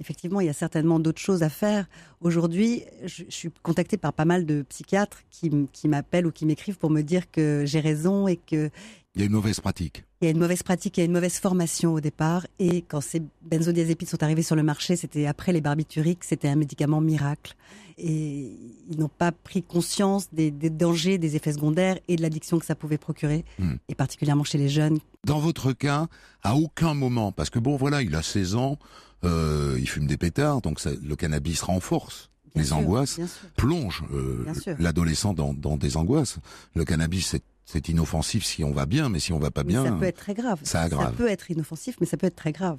[0.00, 1.86] Effectivement, il y a certainement d'autres choses à faire.
[2.22, 5.50] Aujourd'hui, je, suis contactée par pas mal de psychiatres qui
[5.88, 8.70] m'appellent ou qui m'écrivent pour me dire que j'ai raison et que
[9.16, 10.04] Il y a une mauvaise pratique.
[10.20, 12.46] il y a une mauvaise pratique, il y a une mauvaise formation au départ.
[12.60, 16.54] Et quand ces benzodiazepides sont arrivés sur le marché, c'était après les barbituriques, c'était un
[16.54, 17.56] médicament miracle.
[17.98, 18.52] Et
[18.88, 22.64] ils n'ont pas pris conscience des, des dangers, des effets secondaires et de l'addiction que
[22.64, 23.74] ça pouvait procurer, Hmm.
[23.88, 24.98] et particulièrement chez les jeunes.
[25.26, 26.06] Dans votre cas,
[26.42, 28.78] à aucun moment, parce que bon voilà, il a 16 ans,
[29.24, 33.26] euh, il fume des pétards, donc ça- le cannabis renforce Bien les sûr, angoisses, bien
[33.26, 33.48] sûr.
[33.56, 34.46] plonge euh,
[34.78, 36.38] l'adolescent dans, dans des angoisses.
[36.74, 39.68] Le cannabis, c'est- c'est inoffensif si on va bien, mais si on va pas Mais
[39.72, 40.60] bien, ça peut être très grave.
[40.64, 41.14] ça aggrave.
[41.14, 42.78] peut être inoffensif, mais ça peut être très grave.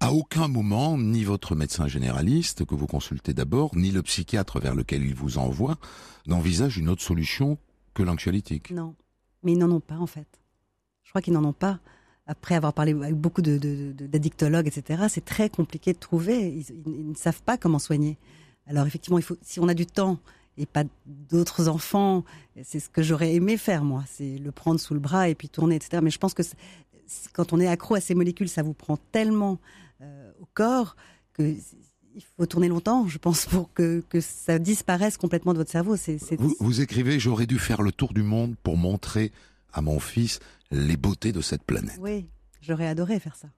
[0.00, 4.74] à aucun moment, ni votre médecin généraliste que vous consultez d'abord, ni le psychiatre vers
[4.74, 5.76] lequel il vous envoie,
[6.26, 7.58] n'envisage une autre solution
[7.94, 8.70] que l'anxiolytique.
[8.70, 8.94] Non,
[9.42, 10.28] mais ils n'en ont pas en fait.
[11.04, 11.78] Je crois qu'ils n'en ont pas.
[12.26, 16.48] Après avoir parlé avec beaucoup de- de- de- d'addictologues, etc., c'est très compliqué de trouver.
[16.48, 18.18] Ils, ils- ils ne savent pas comment soigner.
[18.66, 20.18] Alors effectivement, il faut, si on a du temps
[20.58, 22.24] et pas d'autres enfants,
[22.62, 25.48] c'est ce que j'aurais aimé faire moi, c'est le prendre sous le bras et puis
[25.48, 26.00] tourner, etc.
[26.02, 26.42] Mais je pense que
[27.32, 29.58] quand on est accro à ces molécules, ça vous prend tellement
[30.00, 30.96] euh, au corps
[31.32, 31.54] que
[32.16, 35.96] il faut tourner longtemps, je pense, pour que, que ça disparaisse complètement de votre cerveau.
[35.96, 39.32] C'est, Vous, vous écrivez, j'aurais dû faire le tour du monde pour montrer
[39.72, 40.40] à mon fils
[40.70, 41.98] les beautés de cette planète.
[42.00, 42.26] Oui,
[42.62, 43.48] j'aurais adoré faire ça.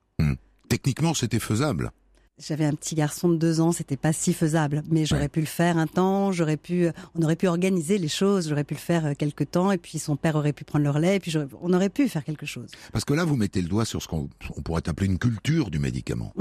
[0.67, 1.91] Techniquement, c'était faisable.
[2.39, 5.27] J'avais un petit garçon de deux ans, c'était pas si faisable, mais j'aurais Ouais.
[5.29, 8.75] pu le faire un temps, j'aurais pu, on aurait pu organiser les choses, j'aurais pu
[8.75, 11.19] le faire euh, quelque temps, et puis son père aurait pu prendre le relais, et
[11.19, 12.69] puis on aurait pu faire quelque chose.
[12.93, 15.69] Parce que là, vous mettez le doigt sur ce qu'on on pourrait appeler une culture
[15.69, 16.33] du médicament.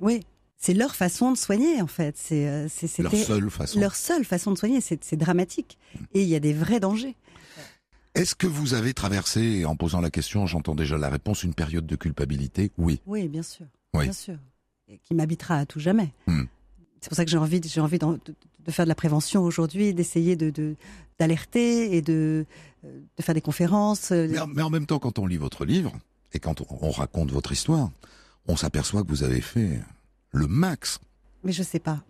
[0.00, 0.20] Oui,
[0.56, 2.16] c'est leur façon de soigner en fait.
[2.16, 2.68] C'est, euh,
[2.98, 3.78] Leur seule façon.
[3.78, 4.80] leur seule façon de soigner.
[4.80, 5.76] C'est, dramatique,
[6.14, 7.14] et il y a des vrais dangers.
[8.14, 11.86] Est-ce que vous avez traversé, en posant la question, j'entends déjà la réponse, une période
[11.86, 12.72] de culpabilité?
[12.78, 13.02] Oui.
[13.04, 14.04] Oui, bien sûr, Oui.
[14.04, 14.38] bien sûr,
[15.04, 16.12] qui m'habitera à tout jamais.
[16.26, 16.44] Hmm.
[17.00, 19.42] C'est pour ça que j'ai envie, de- j'ai envie de, de faire de la prévention
[19.42, 20.74] aujourd'hui, d'essayer de,
[21.18, 22.44] d'alerter et de,
[22.84, 24.10] euh, de faire des conférences.
[24.12, 25.92] euh, Mais, en- mais en même temps, quand on lit votre livre,
[26.34, 27.90] Et quand on- on raconte votre histoire,
[28.46, 29.80] on s'aperçoit que vous avez fait
[30.32, 30.98] le max
[31.44, 32.02] Mais je sais pas.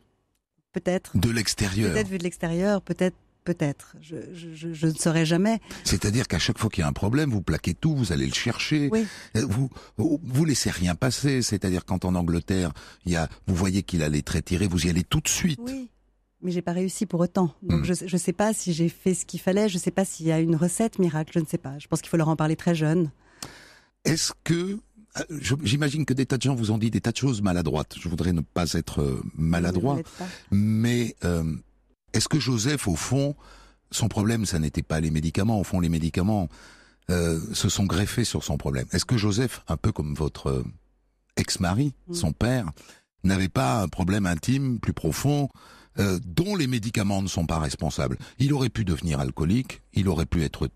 [0.72, 1.16] Peut-être.
[1.16, 1.92] de l'extérieur.
[1.92, 3.14] Peut-être vu de l'extérieur, peut-être,
[3.46, 3.96] peut-être.
[4.02, 5.60] Je, je, je, je ne saurais jamais.
[5.84, 8.34] C'est-à-dire qu'à chaque fois qu'il y a un problème, vous plaquez tout, vous allez le
[8.34, 8.90] chercher.
[8.92, 9.06] Oui.
[9.36, 11.40] Euh, Vous, vous, laissez rien passer.
[11.40, 12.72] C'est-à-dire quand en Angleterre,
[13.06, 15.28] il y a, vous voyez qu'il a les traits tirés, vous y allez tout de
[15.28, 15.60] suite.
[15.62, 15.88] Oui.
[16.42, 17.54] Mais j'ai pas réussi pour autant.
[17.62, 17.84] Donc Hmm.
[17.84, 19.70] je je sais pas si j'ai fait ce qu'il fallait.
[19.70, 21.30] Je sais pas s'il y a une recette miracle.
[21.34, 21.78] Je ne sais pas.
[21.78, 23.10] Je pense qu'il faut leur en parler très jeune.
[24.04, 24.78] Est-ce que
[25.18, 25.22] euh,
[25.62, 27.94] J'imagine que des tas de gens vous ont dit des tas de choses maladroites.
[27.98, 30.26] Je voudrais ne pas être euh, maladroit, pas.
[30.50, 31.42] mais euh,
[32.16, 33.34] est-ce que Joseph, au fond,
[33.90, 35.60] son problème, ça n'était pas les médicaments.
[35.60, 36.48] Au fond, les médicaments
[37.10, 38.86] euh, se sont greffés sur son problème.
[38.92, 40.64] Est-ce que Joseph, un peu comme votre euh,
[41.36, 42.14] ex-mari, Mm.
[42.14, 42.70] son père,
[43.22, 45.48] n'avait pas un problème intime plus profond
[45.98, 48.18] euh, dont les médicaments ne sont pas responsables?
[48.38, 50.68] Il aurait pu devenir alcoolique, il aurait pu être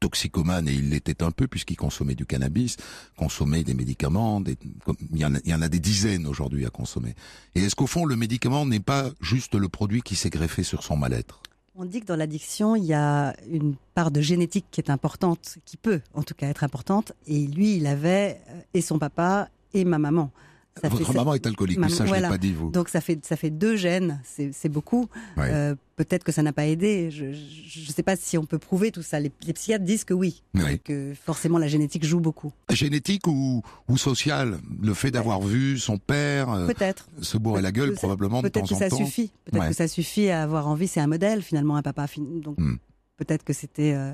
[0.00, 2.76] toxicomane et il l'était un peu puisqu'il consommait du cannabis,
[3.16, 6.70] consommait des médicaments, il, y en a, il y en a des dizaines aujourd'hui à
[6.70, 7.14] consommer.
[7.54, 10.82] Et est-ce qu'au fond le médicament n'est pas juste le produit qui s'est greffé sur
[10.82, 11.42] son mal-être?
[11.80, 15.58] On dit que dans l'addiction, il y a une part de génétique qui est importante,
[15.64, 17.12] qui peut en tout cas être importante.
[17.28, 20.32] Et lui, il avait euh, et son papa et ma maman.
[20.80, 22.28] Ça Votre fait- maman est alcoolique, mais Maman- ça je voilà.
[22.28, 22.70] l'ai pas dit vous.
[22.70, 25.08] Donc ça fait ça fait deux gènes, c'est beaucoup.
[25.36, 25.48] Ouais.
[25.50, 27.10] Euh, Peut-être que ça n'a pas aidé.
[27.10, 29.18] Je ne sais pas si on peut prouver tout ça.
[29.18, 30.44] Les, les psychiatres disent que oui,
[30.84, 32.52] que forcément la génétique joue beaucoup.
[32.70, 37.08] Génétique ou, ou social Le fait d'avoir vu son père euh, Peut-être.
[37.20, 39.32] se bourrer la gueule probablement de temps Peut-être que en ça suffit.
[39.46, 40.86] Peut-être que ça suffit à avoir envie.
[40.86, 42.06] C'est un modèle finalement, un papa.
[42.16, 42.76] Donc Hmm.
[43.16, 44.12] peut-être que c'était, euh,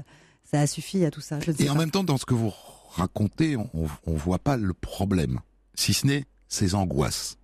[0.50, 1.38] ça a suffi à tout ça.
[1.40, 2.50] Je ne sais Et en même temps, dans ce que vous
[2.94, 3.68] racontez, on,
[4.06, 5.40] on voit pas le problème,
[5.74, 7.36] si ce n'est ses angoisses.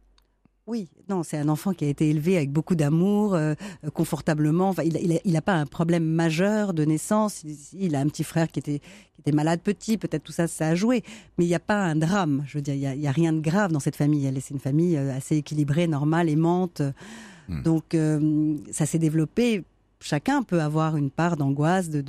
[0.67, 3.55] Oui, non, c'est un enfant qui a été élevé avec beaucoup d'amour, euh,
[3.93, 4.69] confortablement.
[4.69, 7.43] Enfin, il, a- il, a, il a pas un problème majeur de naissance.
[7.43, 9.99] Il, il a un petit frère qui était, qui était malade petit.
[9.99, 11.03] Peut-être tout ça, ça a joué.
[11.39, 12.45] Mais il n'y a pas un drame.
[12.47, 14.25] Je veux dire, il y a, rien de grave dans cette famille.
[14.27, 16.83] Elle, c'est une famille euh, assez équilibrée, normale, aimante.
[17.49, 17.63] Hmm.
[17.63, 19.65] Donc, euh, ça s'est développé.
[19.99, 22.05] Chacun peut avoir une part d'angoisse, de,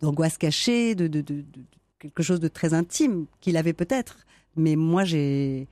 [0.00, 1.44] d'angoisse cachée, de, de, de, de-
[1.98, 4.18] quelque chose de très intime qu'il avait peut-être.
[4.56, 5.68] Mais moi, j'ai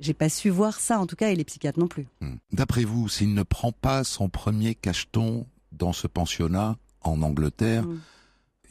[0.00, 2.06] j'ai pas su voir ça, en tout cas, et les psychiatres non plus.
[2.20, 2.36] Hmm.
[2.52, 7.88] D'après vous, s'il ne prend pas son premier cacheton dans ce pensionnat en Angleterre, il
[7.94, 8.00] Mm.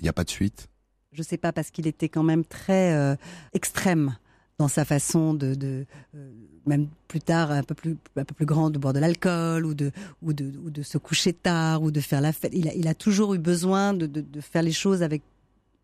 [0.04, 0.68] n'y a pas de suite?
[1.14, 3.16] Je sais pas, parce qu'il était quand même très euh,
[3.54, 4.18] extrême
[4.58, 5.86] dans sa façon de, de
[6.16, 6.32] euh,
[6.66, 9.74] même plus tard, un peu plus, un peu plus grand, de boire de l'alcool ou
[9.74, 12.52] de, ou de, ou de se coucher tard ou de faire la fête.
[12.56, 15.22] Il a, il a toujours eu besoin de, de, de faire les choses avec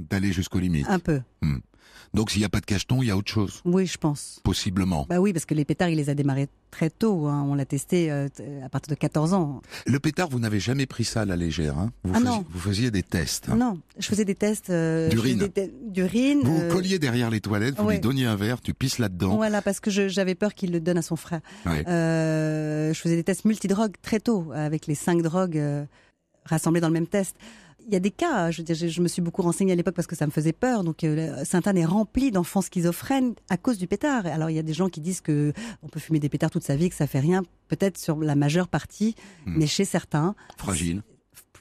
[0.09, 0.87] D'aller jusqu'aux limites.
[0.89, 1.21] un peu.
[2.13, 4.41] Donc s'il n'y a pas de cacheton, il y a autre chose, Oui, je pense.
[4.43, 5.05] possiblement.
[5.09, 7.27] Bah oui, parce que les pétards, il les a démarrés très tôt.
[7.27, 7.45] hein.
[7.47, 8.27] On l'a testé euh,
[8.65, 9.61] à partir de 14 ans.
[9.87, 11.77] Le pétard, vous n'avez jamais pris ça à la légère.
[11.77, 12.45] Hein vous, Ah faisiez, non.
[12.49, 13.47] vous faisiez des tests.
[13.49, 13.55] hein.
[13.55, 14.69] Non, je faisais des tests.
[14.71, 15.47] euh, D'urine.
[15.49, 15.61] te-.
[15.61, 17.93] Vous euh, vous colliez derrière les toilettes, vous ouais.
[17.95, 19.37] lui donniez un verre, tu pisses là-dedans.
[19.37, 21.39] Voilà, parce que j'avais peur qu'il le donne à son frère.
[21.65, 21.83] Ouais.
[21.87, 25.61] Je faisais des tests multidrogues très tôt, avec les cinq drogues
[26.45, 27.35] rassemblées dans le même test.
[27.91, 30.25] Il y a des cas, je, me suis beaucoup renseignée à l'époque parce que ça
[30.25, 30.85] me faisait peur.
[30.85, 34.25] Donc euh, Sainte-Anne est remplie d'enfants schizophrènes à cause du pétard.
[34.25, 35.51] Alors il y a des gens qui disent que
[35.83, 37.43] on peut fumer des pétards toute sa vie, que ça fait rien.
[37.67, 39.55] Peut-être sur la majeure partie, Hmm.
[39.57, 41.03] mais chez certains, Fragile.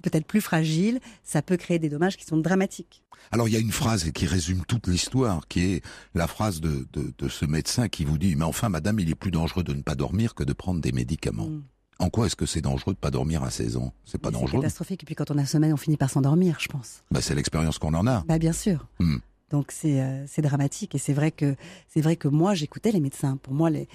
[0.03, 3.03] peut-être plus fragiles, ça peut créer des dommages qui sont dramatiques.
[3.33, 6.87] Alors il y a une phrase qui résume toute l'histoire, qui est la phrase de,
[6.93, 9.75] de, de ce médecin qui vous dit, mais enfin madame, il est plus dangereux de
[9.75, 11.49] ne pas dormir que de prendre des médicaments.
[11.49, 11.63] Mm.
[12.01, 13.93] En quoi est-ce que c'est dangereux de pas dormir à 16 ans?
[14.05, 15.03] C'est pas Mais C'est dangereux catastrophique.
[15.03, 17.03] Et puis quand on a sommeil, on finit par s'endormir, je pense.
[17.11, 18.23] bah, C'est l'expérience qu'on en a.
[18.27, 18.87] Bah bien sûr.
[18.99, 19.19] Hmm.
[19.51, 21.57] Donc c'est euh, c'est dramatique et c'est vrai que
[21.89, 23.37] c'est vrai que moi j'écoutais les médecins.
[23.37, 23.89] Pour moi les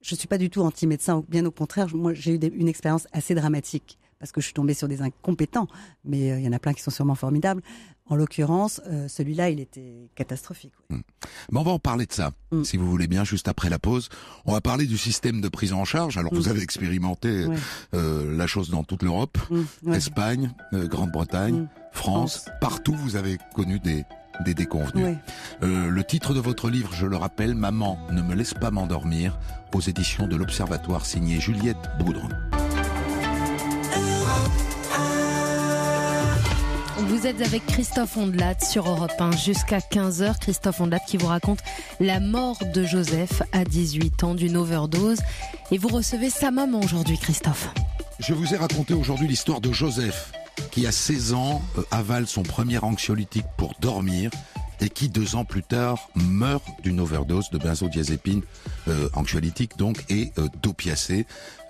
[0.00, 1.94] je suis pas du tout anti-médecin, bien au contraire.
[1.94, 5.02] Moi j'ai eu des- une expérience assez dramatique parce que je suis tombée sur des
[5.02, 5.66] incompétents,
[6.04, 7.62] mais euh, il y en a plein qui sont sûrement formidables.
[8.08, 10.72] En l'occurrence, euh, celui-là, il était catastrophique.
[10.90, 10.98] oui.
[11.50, 12.62] Mais on va en parler de ça, Mm.
[12.64, 14.08] si vous voulez bien, juste après la pause.
[14.44, 16.16] On va parler du système de prise en charge.
[16.16, 16.36] Alors Mm.
[16.36, 17.56] vous avez expérimenté Ouais.
[17.94, 19.96] euh, la chose dans toute l'Europe, Mm, ouais.
[19.96, 21.68] Espagne, euh, Grande-Bretagne, Mm.
[21.92, 22.50] France, France.
[22.60, 24.04] partout vous avez connu des,
[24.44, 25.04] des déconvenus.
[25.04, 25.18] Ouais.
[25.62, 29.38] Euh, le titre de votre livre, je le rappelle, Maman ne me laisse pas m'endormir,
[29.74, 32.28] aux éditions de l'Observatoire signé Juliette Boudre.
[37.08, 40.40] Vous êtes avec Christophe Ondelat sur Europe 1 jusqu'à 15h.
[40.40, 41.60] Christophe Ondelat qui vous raconte
[42.00, 45.20] la mort de Joseph à 18 ans d'une overdose.
[45.70, 47.68] Et vous recevez sa maman aujourd'hui, Christophe.
[48.18, 50.32] Je vous ai raconté aujourd'hui l'histoire de Joseph,
[50.72, 54.32] qui à 16 ans euh, avale son premier anxiolytique pour dormir.
[54.80, 58.42] Et qui deux ans plus tard meurt d'une overdose de benzodiazépine
[58.88, 60.48] euh, anxiolytique donc et euh.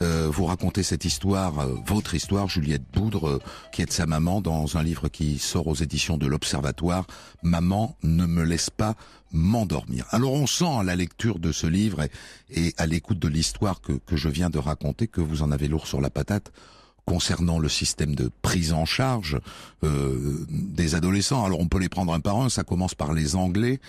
[0.03, 3.39] Euh, vous racontez cette histoire, euh, votre histoire, Juliette Boudre, euh,
[3.73, 7.07] qui est de sa maman dans un livre qui sort aux éditions de l'Observatoire.
[7.43, 8.95] Maman ne me laisse pas
[9.33, 10.07] m'endormir.
[10.11, 13.81] Alors on sent à la lecture de ce livre et, et à l'écoute de l'histoire
[13.81, 16.53] que, que je viens de raconter que vous en avez lourd sur la patate
[17.07, 19.39] concernant le système de prise en charge
[19.85, 21.45] euh, des adolescents.
[21.45, 23.81] Alors on peut les prendre un par un, ça commence par les Anglais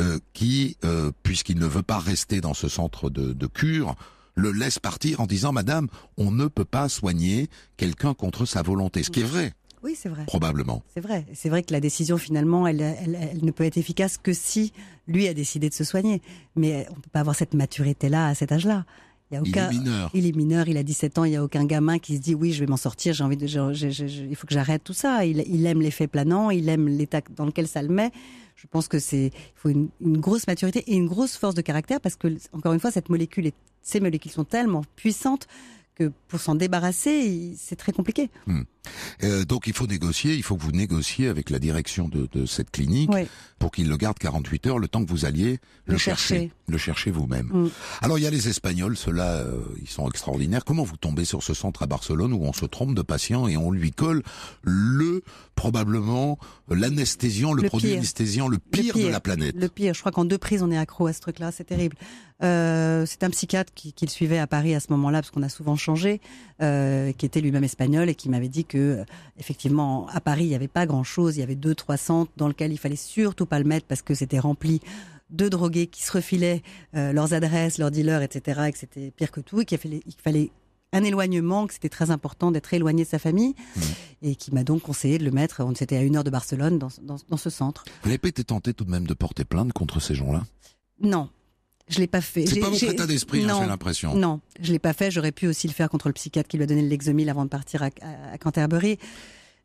[0.00, 3.94] euh, qui, euh, puisqu'il ne veut pas rester dans ce centre de, de cure,
[4.34, 9.02] le laisse partir en disant Madame, on ne peut pas soigner quelqu'un contre sa volonté.
[9.04, 9.52] Ce qui est vrai,
[9.84, 10.24] Oui, c'est vrai.
[10.26, 10.82] probablement.
[10.92, 11.24] C'est vrai.
[11.34, 14.72] C'est vrai que la décision, finalement, elle, elle, elle ne peut être efficace que si
[15.06, 16.20] lui a décidé de se soigner.
[16.56, 18.86] Mais on peut pas avoir cette maturité-là à cet âge-là.
[19.34, 19.70] Il y a Il aucun.
[19.70, 20.10] est mineur.
[20.14, 22.34] Il est mineur, il a 17 ans, il y a aucun gamin qui se dit
[22.34, 24.54] oui, je vais m'en sortir, j'ai envie de, je- je- je- je- il faut que
[24.54, 25.24] j'arrête tout ça.
[25.24, 28.10] Il, il aime l'effet planant, il aime l'état dans lequel ça le met.
[28.56, 31.60] Je pense que c'est, il faut une, une grosse maturité et une grosse force de
[31.62, 35.46] caractère parce que encore une fois, cette molécule, est, ces molécules sont tellement puissantes
[35.96, 38.30] que pour s'en débarrasser, c'est très compliqué.
[39.22, 42.46] Euh, donc il faut négocier, il faut que vous négociez avec la direction de, de
[42.46, 43.22] cette clinique Oui.
[43.58, 46.52] pour qu'il le garde 48 heures, le temps que vous alliez le, Le chercher, chercher.
[46.68, 47.46] le chercher vous-même.
[47.52, 47.70] Mm.
[48.02, 50.64] Alors il y a les Espagnols, ceux-là, euh, ils sont extraordinaires.
[50.64, 53.56] Comment vous tombez sur ce centre à Barcelone où on se trompe de patient et
[53.56, 54.22] on lui colle
[54.62, 55.22] le
[55.54, 57.98] probablement l'anesthésiant, le, Le produit pire.
[57.98, 59.54] anesthésiant le Le pire, de la planète?
[59.56, 61.96] Le pire, je crois qu'en deux prises, on est accro à ce truc-là, c'est terrible.
[62.42, 65.42] Euh, c'est un psychiatre qui, qui le suivait à Paris à ce moment-là, parce qu'on
[65.42, 66.20] a souvent changé,
[66.60, 69.04] euh, qui était lui-même espagnol et qui m'avait dit que, euh,
[69.38, 72.48] effectivement, à Paris, il n'y avait pas grand-chose, il y avait deux, trois centres dans
[72.48, 74.80] lesquels il fallait surtout pas le mettre parce que c'était rempli
[75.30, 76.62] de drogués qui se refilaient
[76.94, 80.02] euh, leurs adresses, leurs dealers, etc., et que c'était pire que tout, et qu'il fallait,
[80.06, 80.50] il fallait
[80.92, 83.54] un éloignement, que c'était très important d'être éloigné de sa famille,
[84.22, 86.78] et qui m'a donc conseillé de le mettre, on c'était à une heure de Barcelone,
[86.78, 87.84] dans, dans, dans ce centre.
[88.02, 90.44] Vous n'avez pas été tenté tout de même de porter plainte contre ces gens-là?
[91.00, 91.30] Non,
[91.88, 92.46] je l'ai pas fait.
[92.46, 94.14] C'est pas j'ai- état d'esprit, hein, j'ai l'impression.
[94.14, 95.10] Non, je l'ai pas fait.
[95.10, 97.44] J'aurais pu aussi le faire contre le psychiatre qui lui a donné le Lexomil avant
[97.44, 98.98] de partir à, à- à Canterbury.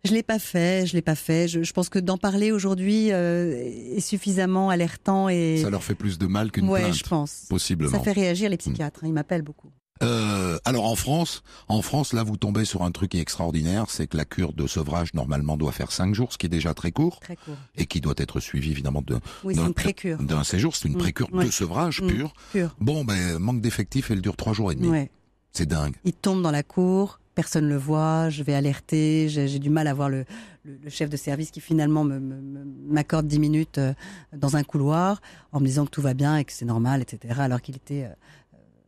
[0.06, 0.86] Je l'ai pas fait.
[0.88, 1.48] Je l'ai pas fait.
[1.50, 3.52] Je, je pense que d'en parler aujourd'hui euh,
[3.96, 7.46] est suffisamment alertant et Ça leur fait plus de mal qu'une ouais, plainte, je pense.
[7.50, 7.92] possiblement.
[7.92, 9.02] Ça fait réagir les psychiatres.
[9.04, 9.70] hein, ils m'appellent beaucoup.
[10.02, 13.86] Euh, alors en France, en France, là vous tombez sur un truc qui est extraordinaire,
[13.90, 16.74] c'est que la cure de sevrage normalement doit faire cinq jours, ce qui est déjà
[16.74, 17.56] très court Très court.
[17.76, 19.04] et qui doit être suivi évidemment
[19.44, 19.72] Oui, d'un
[20.20, 20.76] d'un séjour.
[20.76, 21.46] C'est une Mm, précure ouais.
[21.46, 22.08] de sevrage Mm.
[22.08, 22.34] pur.
[22.52, 22.76] Pure.
[22.80, 24.88] Bon, ben manque d'effectifs, elle dure trois jours et demi.
[24.90, 25.12] Ouais.
[25.52, 25.96] C'est dingue.
[26.06, 29.94] Il tombe dans la cour, personne le voit, je vais alerter, j'ai du mal à
[29.94, 30.26] voir le,
[30.64, 33.94] le, le chef de service qui finalement me- me- me- m'accorde 10 minutes euh,
[34.38, 35.22] dans un couloir
[35.52, 37.34] en me disant que tout va bien et que c'est normal, etc.
[37.40, 38.14] Alors qu'il était euh,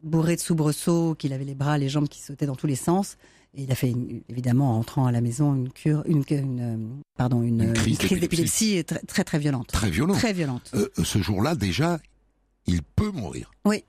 [0.04, 3.18] bourré de soubresauts, qu'il avait les bras, les jambes qui sautaient dans tous les sens.
[3.54, 6.60] Et il a fait une- évidemment en rentrant à la maison une cure, une, une,
[6.62, 6.78] euh,
[7.18, 8.20] pardon, une, Une crise d'épilepsie.
[8.20, 10.14] d'épilepsie très, très très violente, Très violent.
[10.14, 10.72] très violente.
[10.74, 12.00] Euh, ce jour-là, déjà,
[12.66, 13.52] il peut mourir.
[13.66, 13.84] Oui,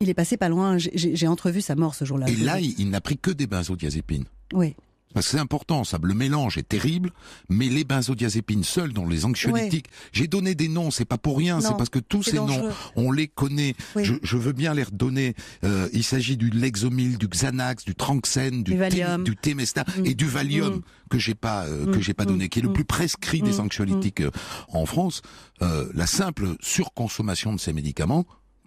[0.00, 0.78] il est passé pas loin.
[0.78, 2.26] J'ai- entrevu sa mort ce jour-là.
[2.28, 4.24] et là, il, il n'a pris que des benzodiazépines.
[4.54, 4.74] oui,
[5.14, 5.98] Parce que c'est important, ça.
[6.02, 7.10] Le mélange est terrible,
[7.48, 11.60] mais les benzodiazépines seuls, dans les anxiolytiques, j'ai donné des noms, c'est pas pour rien,
[11.60, 13.74] c'est parce que tous ces noms, on les connaît.
[13.96, 14.04] Oui.
[14.04, 15.34] Je, je veux bien les redonner.
[15.64, 19.24] Euh, il s'agit du Lexomil, du Xanax, du Tranxène, du, Valium.
[19.24, 20.06] Du Temesta Mm.
[20.06, 20.82] et du Valium Mm.
[21.10, 21.90] que j'ai pas euh, Mm.
[21.92, 22.72] que j'ai pas donné, qui est le Mm.
[22.74, 23.60] plus prescrit des Mm.
[23.60, 24.30] anxiolytiques euh,
[24.68, 25.22] en France.
[25.60, 28.24] Euh, la simple surconsommation de ces médicaments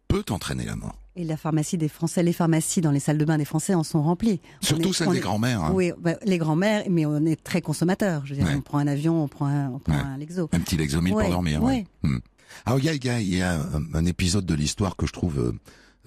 [0.08, 1.00] peut entraîner la mort.
[1.18, 3.84] Et la pharmacie des Français, les pharmacies dans les salles de bain des Français en
[3.84, 4.42] sont remplies.
[4.60, 5.64] Surtout celles des grands-mères.
[5.64, 5.72] hein.
[5.74, 8.24] Oui, bah, les grands-mères, mais on est très consommateurs.
[8.26, 8.56] Je veux dire, Ouais.
[8.56, 10.00] on prend un avion, on prend un, on prend Ouais.
[10.02, 10.50] un Lexo.
[10.52, 11.64] Un petit Lexomil Ouais, pour dormir.
[11.64, 11.86] ouais.
[12.04, 12.18] Hmm.
[12.66, 14.96] Alors il y a, il y a- il y a un, un épisode de l'histoire
[14.98, 15.54] que je trouve euh,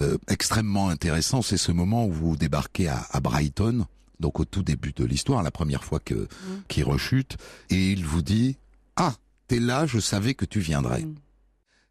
[0.03, 3.87] euh, extrêmement intéressant, c'est ce moment où vous débarquez à, à Brighton,
[4.21, 6.29] donc au tout début de l'histoire, la première fois que Mm.
[6.69, 7.37] qu'il rechute,
[7.71, 8.57] et il vous dit
[8.97, 9.15] ah
[9.47, 11.03] t'es là, je savais que tu viendrais.
[11.03, 11.15] Mm.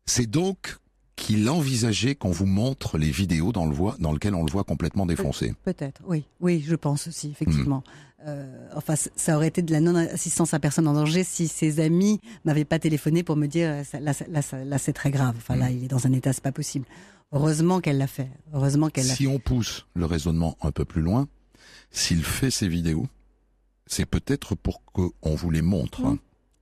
[0.05, 0.77] C'est donc
[1.17, 4.63] qu'il envisageait qu'on vous montre les vidéos dans le voie, dans lequel on le voit
[4.63, 5.53] complètement défoncé.
[5.65, 7.79] Peut-être, oui, oui, je pense aussi, effectivement.
[7.79, 8.27] Hmm.
[8.27, 12.19] Euh, enfin, ça aurait été de la non-assistance à personne en danger si ses amis
[12.45, 15.35] m'avaient pas téléphoné pour me dire euh, là, là, là, c'est très grave.
[15.37, 15.59] Enfin, Hmm.
[15.59, 16.85] là, il est dans un état, c'est pas possible.
[17.31, 18.29] Heureusement qu'elle l'a fait.
[18.53, 19.23] Heureusement qu'elle l'a fait.
[19.23, 21.27] Si on pousse le raisonnement un peu plus loin,
[21.91, 23.07] s'il fait ces vidéos,
[23.87, 26.01] c'est peut-être pour qu'on vous les montre.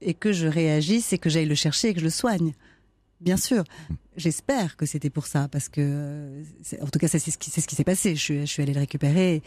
[0.00, 2.52] Et que je réagisse et que j'aille le chercher et que je le soigne.
[3.20, 3.64] Bien sûr.
[4.16, 6.42] J'espère que c'était pour ça, parce que, euh,
[6.82, 8.14] en tout cas, c'est ce qui, c'est ce qui s'est passé.
[8.14, 9.42] Je, suis- je suis allée le récupérer.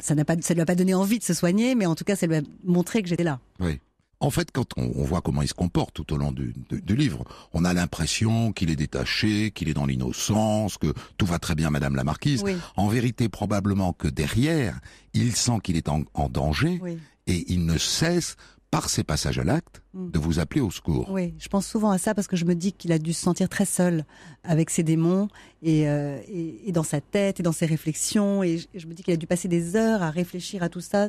[0.00, 2.04] Ça n'a pas, ça lui a pas donné envie de se soigner, mais en tout
[2.04, 3.40] cas, ça lui a montré que j'étais là.
[3.60, 3.80] Oui.
[4.20, 6.80] En fait, quand on, on voit comment il se comporte tout au long du, du-
[6.82, 11.38] du livre, on a l'impression qu'il est détaché, qu'il est dans l'innocence, que tout va
[11.38, 12.42] très bien, Madame la Marquise.
[12.44, 14.80] Oui, En vérité, probablement que derrière,
[15.14, 16.98] il sent qu'il est en, en danger oui.
[17.28, 18.34] et il ne cesse
[18.70, 20.10] par ses passages à l'acte, Mm.
[20.10, 21.10] de vous appeler au secours.
[21.10, 23.22] Oui, je pense souvent à ça parce que je me dis qu'il a dû se
[23.22, 24.04] sentir très seul
[24.44, 25.28] avec ses démons
[25.62, 28.42] et, euh, et, et dans sa tête et dans ses réflexions.
[28.42, 30.80] Et je, je me dis qu'il a dû passer des heures à réfléchir à tout
[30.82, 31.08] ça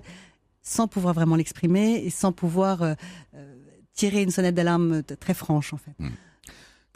[0.62, 2.94] sans pouvoir vraiment l'exprimer et sans pouvoir euh,
[3.36, 3.56] euh,
[3.94, 5.92] tirer une sonnette d'alarme très franche en fait.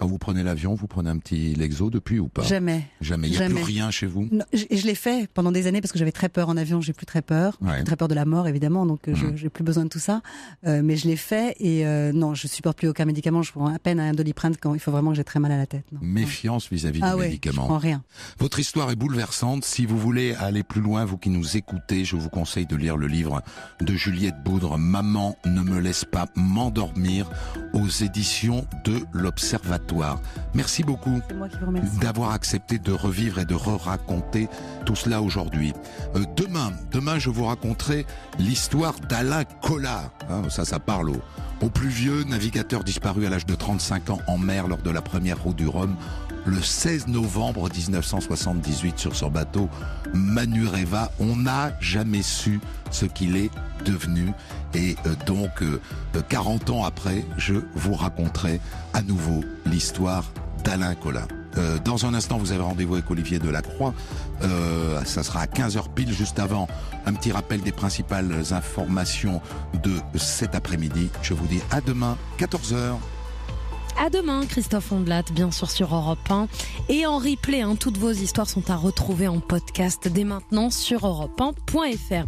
[0.05, 2.43] Vous prenez l'avion, vous prenez un petit Lexo depuis ou pas?
[2.43, 2.83] Jamais.
[3.01, 3.27] Jamais.
[3.29, 4.27] Il n'y a plus rien chez vous?
[4.31, 6.81] Non, je, je l'ai fait pendant des années parce que j'avais très peur en avion.
[6.81, 7.57] J'ai plus très peur.
[7.61, 7.77] Ouais.
[7.79, 9.37] J'ai très peur de la mort évidemment, donc euh, je Mhm.
[9.37, 10.21] j'ai plus besoin de tout ça.
[10.67, 13.41] Euh, mais je l'ai fait et euh, non, je supporte plus aucun médicament.
[13.41, 15.57] Je prends à peine un doliprane quand il faut vraiment que j'ai très mal à
[15.57, 15.85] la tête.
[15.91, 15.99] Non.
[16.01, 17.65] Méfiance vis-à-vis Ah du ouais, je médicament.
[17.65, 18.03] prends rien.
[18.39, 19.63] Votre histoire est bouleversante.
[19.65, 22.97] Si vous voulez aller plus loin, vous qui nous écoutez, je vous conseille de lire
[22.97, 23.41] le livre
[23.81, 27.29] de Juliette Boudre, Maman ne me laisse pas m'endormir,
[27.73, 29.92] aux éditions de l'Observatoire.
[30.53, 31.19] Merci beaucoup
[32.01, 34.47] d'avoir accepté de revivre et de re-raconter
[34.85, 35.73] tout cela aujourd'hui.
[36.15, 38.05] Euh, demain, demain, je vous raconterai
[38.39, 40.11] l'histoire d'Alain Collat.
[40.29, 41.21] Hein, ça, ça parle au,
[41.63, 45.01] au plus vieux navigateur disparu à l'âge de 35 ans en mer lors de la
[45.01, 45.95] première route du Rhum.
[46.45, 49.69] Le 16 novembre 1978 sur son bateau
[50.13, 52.59] Manureva, on n'a jamais su
[52.91, 53.49] ce qu'il est
[53.85, 54.31] devenu
[54.73, 55.79] et euh, donc euh,
[56.17, 58.59] euh, 40 ans après, je vous raconterai
[58.93, 60.25] à nouveau l'histoire
[60.65, 61.27] d'Alain Collat.
[61.57, 63.93] Euh, dans un instant, vous avez rendez-vous avec Olivier Delacroix.
[64.41, 66.67] Euh, ça sera à 15h pile, juste avant
[67.05, 69.41] un petit rappel des principales informations
[69.83, 71.09] de cet après-midi.
[71.21, 72.97] Je vous dis à demain, 14h.
[73.99, 76.47] À demain, Christophe Ondelat, bien sûr sur Europe 1.
[76.89, 81.03] Et en replay, hein, toutes vos histoires sont à retrouver en podcast dès maintenant sur
[81.05, 82.25] europe1.fr.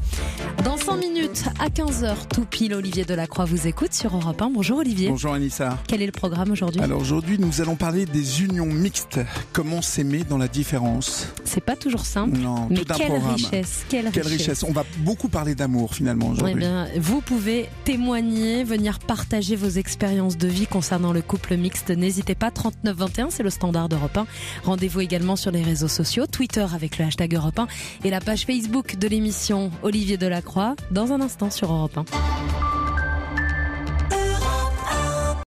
[0.64, 4.52] Dans 5 minutes, à 15h, tout pile, Olivier Delacroix vous écoute sur Europe 1.
[4.52, 5.10] Bonjour Olivier.
[5.10, 5.78] Bonjour Anissa.
[5.88, 6.80] Quel est le programme aujourd'hui?
[6.82, 9.20] Alors aujourd'hui, nous allons parler des unions mixtes.
[9.52, 11.28] Comment s'aimer dans la différence?
[11.44, 13.36] C'est pas toujours simple, Non, mais tout un quelle programme.
[13.36, 14.64] richesse, quelle, Quelle richesse.
[14.64, 16.56] On va beaucoup parler d'amour finalement Eh aujourd'hui.
[16.56, 21.90] bien, vous pouvez témoigner, venir partager vos expériences de vie concernant le couple mixte.
[21.90, 24.26] N'hésitez pas, 3921, c'est le standard d'Europe 1.
[24.64, 27.68] Rendez-vous également sur les réseaux sociaux, Twitter avec le hashtag Europe 1
[28.04, 32.75] et la page Facebook de l'émission Olivier Delacroix dans un instant sur Europe 1.